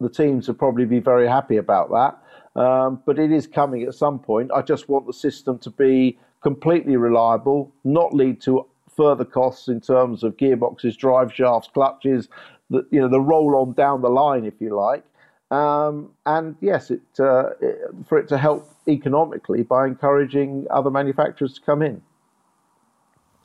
the 0.00 0.08
teams 0.08 0.48
would 0.48 0.58
probably 0.58 0.84
be 0.84 1.00
very 1.00 1.26
happy 1.26 1.56
about 1.56 1.90
that. 1.90 2.60
Um, 2.60 3.02
but 3.04 3.18
it 3.18 3.32
is 3.32 3.46
coming 3.46 3.82
at 3.82 3.94
some 3.94 4.18
point. 4.18 4.50
I 4.52 4.62
just 4.62 4.88
want 4.88 5.06
the 5.06 5.12
system 5.12 5.58
to 5.60 5.70
be 5.70 6.18
completely 6.42 6.96
reliable, 6.96 7.72
not 7.84 8.14
lead 8.14 8.40
to 8.42 8.66
further 8.96 9.24
costs 9.24 9.68
in 9.68 9.80
terms 9.80 10.22
of 10.22 10.36
gearboxes, 10.36 10.96
drive 10.96 11.32
shafts, 11.32 11.68
clutches, 11.72 12.28
the, 12.70 12.86
you 12.90 13.00
know, 13.00 13.08
the 13.08 13.20
roll 13.20 13.56
on 13.56 13.72
down 13.74 14.00
the 14.00 14.08
line, 14.08 14.44
if 14.44 14.54
you 14.60 14.74
like. 14.74 15.04
Um, 15.50 16.10
and 16.24 16.56
yes, 16.60 16.90
it, 16.90 17.02
uh, 17.20 17.50
it, 17.60 17.78
for 18.08 18.18
it 18.18 18.28
to 18.28 18.38
help 18.38 18.70
economically 18.88 19.62
by 19.62 19.86
encouraging 19.86 20.66
other 20.70 20.90
manufacturers 20.90 21.54
to 21.54 21.60
come 21.60 21.82
in. 21.82 22.02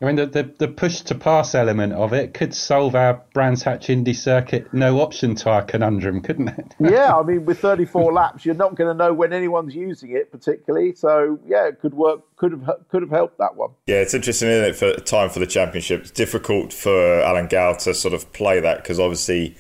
I 0.01 0.05
mean, 0.05 0.15
the, 0.15 0.25
the, 0.25 0.43
the, 0.57 0.67
push 0.67 1.01
to 1.01 1.15
pass 1.15 1.53
element 1.53 1.93
of 1.93 2.11
it 2.11 2.33
could 2.33 2.55
solve 2.55 2.95
our 2.95 3.21
Brands 3.35 3.61
Hatch 3.61 3.87
Indy 3.87 4.15
Circuit 4.15 4.73
no 4.73 4.99
option 4.99 5.35
tyre 5.35 5.61
conundrum, 5.61 6.21
couldn't 6.21 6.47
it? 6.47 6.75
yeah, 6.79 7.15
I 7.15 7.21
mean, 7.21 7.45
with 7.45 7.59
34 7.59 8.11
laps, 8.11 8.43
you're 8.43 8.55
not 8.55 8.73
going 8.73 8.89
to 8.89 8.97
know 8.97 9.13
when 9.13 9.31
anyone's 9.31 9.75
using 9.75 10.11
it 10.11 10.31
particularly. 10.31 10.95
So, 10.95 11.39
yeah, 11.45 11.67
it 11.67 11.79
could 11.81 11.93
work, 11.93 12.21
could 12.35 12.51
have 12.51 12.87
could 12.89 13.03
have 13.03 13.11
helped 13.11 13.37
that 13.37 13.55
one. 13.55 13.71
Yeah, 13.85 13.97
it's 13.97 14.15
interesting, 14.15 14.49
isn't 14.49 14.69
it, 14.69 14.75
for 14.75 14.93
time 15.03 15.29
for 15.29 15.37
the 15.37 15.45
championship? 15.45 16.01
It's 16.01 16.11
difficult 16.11 16.73
for 16.73 17.21
Alan 17.21 17.47
Gow 17.47 17.73
to 17.73 17.93
sort 17.93 18.15
of 18.15 18.33
play 18.33 18.59
that 18.59 18.77
because 18.77 18.99
obviously 18.99 19.55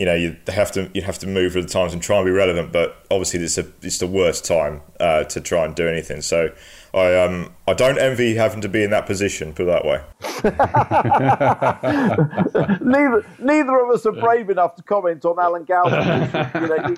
you 0.00 0.06
know 0.06 0.14
you 0.14 0.34
have 0.46 0.72
to 0.72 0.90
you 0.94 1.02
have 1.02 1.18
to 1.18 1.26
move 1.26 1.54
with 1.54 1.66
the 1.66 1.70
times 1.70 1.92
and 1.92 2.02
try 2.02 2.16
and 2.16 2.24
be 2.24 2.30
relevant. 2.30 2.72
But 2.72 3.04
obviously, 3.10 3.40
it's 3.40 3.58
a, 3.58 3.66
it's 3.82 3.98
the 3.98 4.06
worst 4.06 4.46
time 4.46 4.80
uh, 4.98 5.24
to 5.24 5.42
try 5.42 5.66
and 5.66 5.74
do 5.74 5.86
anything. 5.86 6.22
So 6.22 6.54
I 6.92 7.14
um 7.16 7.54
I 7.68 7.74
don't 7.74 7.98
envy 7.98 8.34
having 8.34 8.60
to 8.62 8.68
be 8.68 8.82
in 8.82 8.90
that 8.90 9.06
position. 9.06 9.52
Put 9.52 9.62
it 9.62 9.66
that 9.66 9.84
way. 9.84 10.02
neither 12.80 13.24
neither 13.38 13.78
of 13.78 13.90
us 13.90 14.04
are 14.06 14.12
brave 14.12 14.50
enough 14.50 14.74
to 14.74 14.82
comment 14.82 15.24
on 15.24 15.38
Alan 15.38 15.62
Gow's 15.64 15.90
position. 15.92 16.48
You, 16.54 16.68
know, 16.68 16.96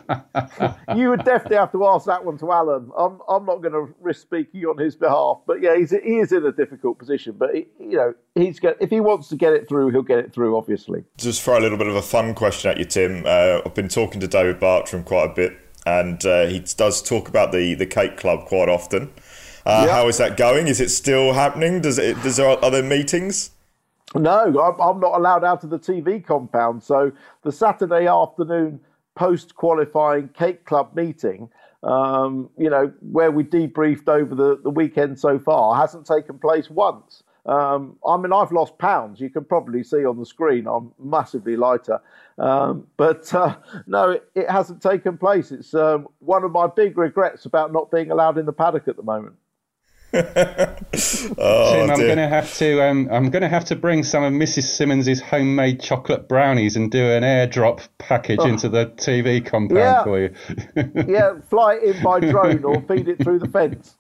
you, 0.95 1.03
you, 1.03 1.11
would 1.11 1.25
definitely 1.25 1.57
have 1.57 1.73
to 1.73 1.85
ask 1.87 2.07
that 2.07 2.25
one 2.25 2.39
to 2.39 2.53
Alan. 2.53 2.91
I'm 2.97 3.21
I'm 3.29 3.45
not 3.45 3.61
going 3.61 3.73
to 3.73 3.93
risk 4.01 4.23
speaking 4.23 4.65
on 4.65 4.79
his 4.79 4.97
behalf, 4.97 5.41
but 5.47 5.61
yeah, 5.61 5.77
he's 5.77 5.91
he 5.91 6.19
is 6.19 6.33
in 6.33 6.47
a 6.47 6.53
difficult 6.53 6.99
position. 6.99 7.35
But 7.39 7.55
he, 7.55 7.67
you 7.79 7.97
know, 7.97 8.15
he's 8.35 8.61
get, 8.61 8.79
if 8.81 8.89
he 8.89 9.01
wants 9.01 9.29
to 9.29 9.37
get 9.37 9.53
it 9.53 9.69
through, 9.69 9.91
he'll 9.91 10.03
get 10.03 10.19
it 10.19 10.33
through. 10.33 10.57
Obviously. 10.57 11.05
Just 11.19 11.43
throw 11.43 11.59
a 11.59 11.61
little 11.61 11.79
bit 11.79 11.89
of 11.89 11.97
a 11.97 12.03
fun 12.03 12.35
question 12.35 12.71
at 12.71 12.79
you, 12.79 12.87
Tim. 12.93 13.25
Uh, 13.27 13.61
I've 13.65 13.75
been 13.75 13.89
talking 13.89 14.21
to 14.21 14.29
David 14.29 14.61
Bartram 14.61 15.05
quite 15.05 15.31
a 15.31 15.35
bit, 15.35 15.57
and 15.87 16.25
uh, 16.25 16.47
he 16.47 16.61
does 16.77 17.03
talk 17.03 17.29
about 17.29 17.53
the 17.53 17.75
the 17.75 17.87
Cake 17.87 18.17
Club 18.17 18.47
quite 18.47 18.69
often. 18.69 19.13
Uh. 19.65 19.89
How 19.89 20.09
is 20.09 20.19
that 20.19 20.37
going? 20.37 20.67
Is 20.67 20.81
it 20.81 20.91
still 20.91 21.33
happening? 21.33 21.81
Does 21.81 21.99
it? 21.99 22.21
Does 22.23 22.37
there 22.37 22.49
are 22.49 22.71
there 22.71 22.83
meetings? 22.83 23.51
No, 24.15 24.61
I'm 24.79 25.01
not 25.01 25.15
allowed 25.19 25.43
out 25.43 25.65
of 25.65 25.71
the 25.71 25.79
TV 25.79 26.25
compound. 26.25 26.83
So 26.83 27.13
the 27.43 27.53
Saturday 27.53 28.07
afternoon 28.07 28.81
post 29.15 29.55
qualifying 29.55 30.29
Cake 30.29 30.67
Club 30.67 30.91
meeting, 30.95 31.49
um, 31.83 32.51
you 32.59 32.69
know, 32.69 32.93
where 33.01 33.31
we 33.31 33.43
debriefed 33.43 34.09
over 34.09 34.35
the, 34.35 34.61
the 34.63 34.71
weekend 34.71 35.19
so 35.19 35.39
far, 35.39 35.81
hasn't 35.81 36.07
taken 36.07 36.39
place 36.39 36.69
once. 36.69 37.23
Um, 37.45 37.97
I 38.07 38.17
mean, 38.19 38.33
I've 38.33 38.53
lost 38.53 38.79
pounds. 38.79 39.21
You 39.21 39.29
can 39.29 39.45
probably 39.45 39.83
see 39.83 40.05
on 40.05 40.19
the 40.19 40.27
screen 40.27 40.67
I'm 40.67 40.93
massively 40.99 41.57
lighter. 41.57 42.01
Um, 42.39 42.87
but 42.97 43.33
uh, 43.35 43.57
no, 43.87 44.11
it, 44.11 44.31
it, 44.35 44.51
hasn't 44.51 44.81
taken 44.81 45.19
place. 45.19 45.51
It's 45.51 45.75
um, 45.75 46.07
one 46.21 46.45
of 46.45 46.53
my 46.53 46.69
big 46.69 46.97
regrets 46.97 47.45
about 47.45 47.73
not 47.73 47.91
being 47.91 48.11
allowed 48.11 48.39
in 48.39 48.47
the 48.47 48.53
paddock 48.53 48.87
at 48.89 48.97
the 48.97 49.03
moment. 49.03 49.37
oh, 50.15 50.21
Tim, 51.73 51.91
I'm 51.91 51.99
going 51.99 52.19
to 52.19 52.29
have 52.29 52.55
to. 52.59 52.83
Um, 52.83 53.09
I'm 53.11 53.31
going 53.31 53.43
to 53.43 53.49
have 53.49 53.65
to 53.67 53.77
bring 53.77 54.05
some 54.05 54.23
of 54.23 54.33
Mrs. 54.35 54.65
Simmons's 54.65 55.23
homemade 55.23 55.81
chocolate 55.81 56.29
brownies 56.29 56.77
and 56.77 56.91
do 56.91 57.03
an 57.03 57.23
airdrop 57.23 57.89
package 57.97 58.41
oh. 58.41 58.47
into 58.47 58.69
the 58.69 58.87
TV 58.87 59.45
compound 59.45 59.79
yeah. 59.79 60.05
for 60.05 60.21
you. 60.21 60.35
yeah, 61.09 61.41
fly 61.49 61.75
it 61.75 61.97
in 61.97 62.03
by 62.03 62.21
drone 62.21 62.63
or 62.63 62.83
feed 62.83 63.09
it 63.09 63.23
through 63.23 63.39
the 63.39 63.49
fence. 63.49 63.97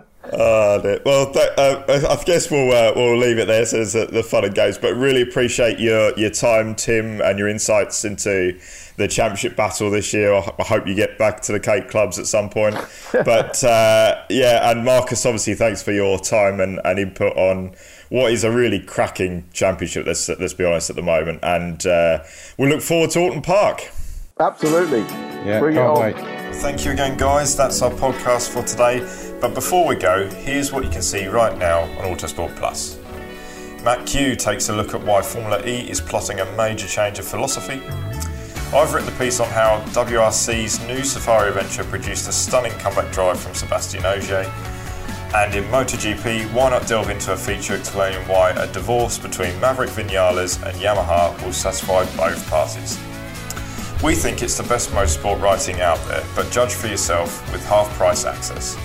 Oh, 0.32 1.00
well, 1.04 1.32
th- 1.32 1.50
uh, 1.58 1.82
I 1.88 2.22
guess 2.24 2.50
we'll 2.50 2.70
uh, 2.70 2.92
we'll 2.94 3.18
leave 3.18 3.38
it 3.38 3.46
there. 3.46 3.64
So 3.66 3.84
the, 3.84 4.06
the 4.06 4.22
fun 4.22 4.44
and 4.44 4.54
games, 4.54 4.78
but 4.78 4.94
really 4.94 5.22
appreciate 5.22 5.78
your 5.80 6.16
your 6.18 6.30
time, 6.30 6.74
Tim, 6.74 7.20
and 7.20 7.38
your 7.38 7.48
insights 7.48 8.04
into 8.04 8.58
the 8.96 9.08
championship 9.08 9.56
battle 9.56 9.90
this 9.90 10.12
year. 10.12 10.32
I 10.34 10.62
hope 10.62 10.86
you 10.86 10.94
get 10.94 11.18
back 11.18 11.40
to 11.42 11.52
the 11.52 11.60
Cake 11.60 11.88
Clubs 11.88 12.18
at 12.18 12.26
some 12.26 12.50
point. 12.50 12.76
But 13.12 13.62
uh, 13.64 14.22
yeah, 14.30 14.70
and 14.70 14.84
Marcus, 14.84 15.26
obviously, 15.26 15.54
thanks 15.54 15.82
for 15.82 15.92
your 15.92 16.18
time 16.18 16.60
and, 16.60 16.80
and 16.84 16.98
input 16.98 17.36
on 17.36 17.74
what 18.08 18.32
is 18.32 18.44
a 18.44 18.50
really 18.50 18.78
cracking 18.80 19.44
championship. 19.52 20.06
Let's 20.06 20.28
let's 20.28 20.54
be 20.54 20.64
honest 20.64 20.90
at 20.90 20.96
the 20.96 21.02
moment, 21.02 21.40
and 21.42 21.84
uh, 21.86 22.22
we 22.56 22.68
look 22.68 22.82
forward 22.82 23.10
to 23.10 23.18
Oulton 23.18 23.42
Park. 23.42 23.90
Absolutely, 24.40 25.00
yeah, 25.44 25.58
Bring 25.58 25.76
can't 25.76 25.98
wait. 25.98 26.16
Thank 26.56 26.86
you 26.86 26.92
again, 26.92 27.16
guys. 27.18 27.54
That's 27.54 27.82
our 27.82 27.90
podcast 27.90 28.48
for 28.48 28.62
today. 28.62 29.00
But 29.38 29.54
before 29.54 29.86
we 29.86 29.96
go, 29.96 30.28
here's 30.28 30.72
what 30.72 30.82
you 30.82 30.90
can 30.90 31.02
see 31.02 31.26
right 31.26 31.56
now 31.58 31.82
on 31.82 32.16
Autosport 32.16 32.56
Plus. 32.56 32.98
Matt 33.84 34.06
Kew 34.06 34.34
takes 34.34 34.70
a 34.70 34.74
look 34.74 34.94
at 34.94 35.02
why 35.02 35.20
Formula 35.20 35.62
E 35.66 35.90
is 35.90 36.00
plotting 36.00 36.40
a 36.40 36.56
major 36.56 36.86
change 36.86 37.18
of 37.18 37.26
philosophy. 37.26 37.82
I've 38.74 38.94
written 38.94 39.12
a 39.12 39.18
piece 39.18 39.40
on 39.40 39.48
how 39.48 39.82
WRC's 39.88 40.86
new 40.86 41.04
Safari 41.04 41.52
venture 41.52 41.84
produced 41.84 42.28
a 42.28 42.32
stunning 42.32 42.72
comeback 42.78 43.12
drive 43.12 43.38
from 43.38 43.54
Sebastian 43.54 44.06
Ogier. 44.06 44.50
And 45.34 45.54
in 45.54 45.64
MotoGP, 45.64 46.52
why 46.52 46.70
not 46.70 46.86
delve 46.86 47.10
into 47.10 47.32
a 47.32 47.36
feature 47.36 47.76
explaining 47.76 48.26
why 48.26 48.50
a 48.50 48.72
divorce 48.72 49.18
between 49.18 49.58
Maverick 49.60 49.90
Vinales 49.90 50.62
and 50.66 50.76
Yamaha 50.78 51.44
will 51.44 51.52
satisfy 51.52 52.04
both 52.16 52.48
parties. 52.48 52.98
We 54.02 54.14
think 54.14 54.42
it's 54.42 54.56
the 54.56 54.62
best 54.62 54.90
motorsport 54.90 55.42
writing 55.42 55.82
out 55.82 55.98
there, 56.08 56.24
but 56.34 56.50
judge 56.50 56.72
for 56.72 56.86
yourself 56.86 57.52
with 57.52 57.62
half 57.66 57.86
price 57.98 58.24
access. 58.24 58.78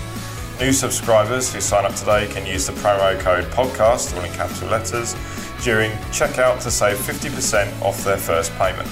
New 0.60 0.74
subscribers 0.74 1.50
who 1.54 1.60
sign 1.62 1.86
up 1.86 1.94
today 1.94 2.26
can 2.30 2.44
use 2.46 2.66
the 2.66 2.74
promo 2.74 3.18
code 3.20 3.44
podcast, 3.44 4.14
all 4.14 4.22
in 4.24 4.32
capital 4.32 4.68
letters, 4.68 5.14
during 5.62 5.90
checkout 6.12 6.62
to 6.62 6.70
save 6.70 6.98
50% 6.98 7.80
off 7.80 8.04
their 8.04 8.18
first 8.18 8.52
payment. 8.58 8.86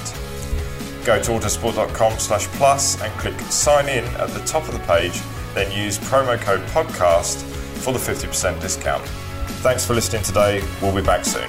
Go 1.05 1.23
to 1.23 1.31
autosport.com 1.33 2.19
slash 2.19 2.47
plus 2.57 2.99
and 3.03 3.13
click 3.19 3.39
sign 3.51 3.91
in 3.91 4.05
at 4.17 4.31
the 4.31 4.41
top 4.47 4.67
of 4.67 4.73
the 4.73 4.81
page, 4.87 5.21
then 5.53 5.71
use 5.71 5.99
promo 5.99 6.41
code 6.41 6.63
podcast 6.69 7.43
for 7.83 7.93
the 7.93 7.99
50% 7.99 8.63
discount. 8.63 9.05
Thanks 9.61 9.85
for 9.85 9.93
listening 9.93 10.23
today. 10.23 10.67
We'll 10.81 10.95
be 10.95 11.03
back 11.03 11.27
soon. 11.27 11.49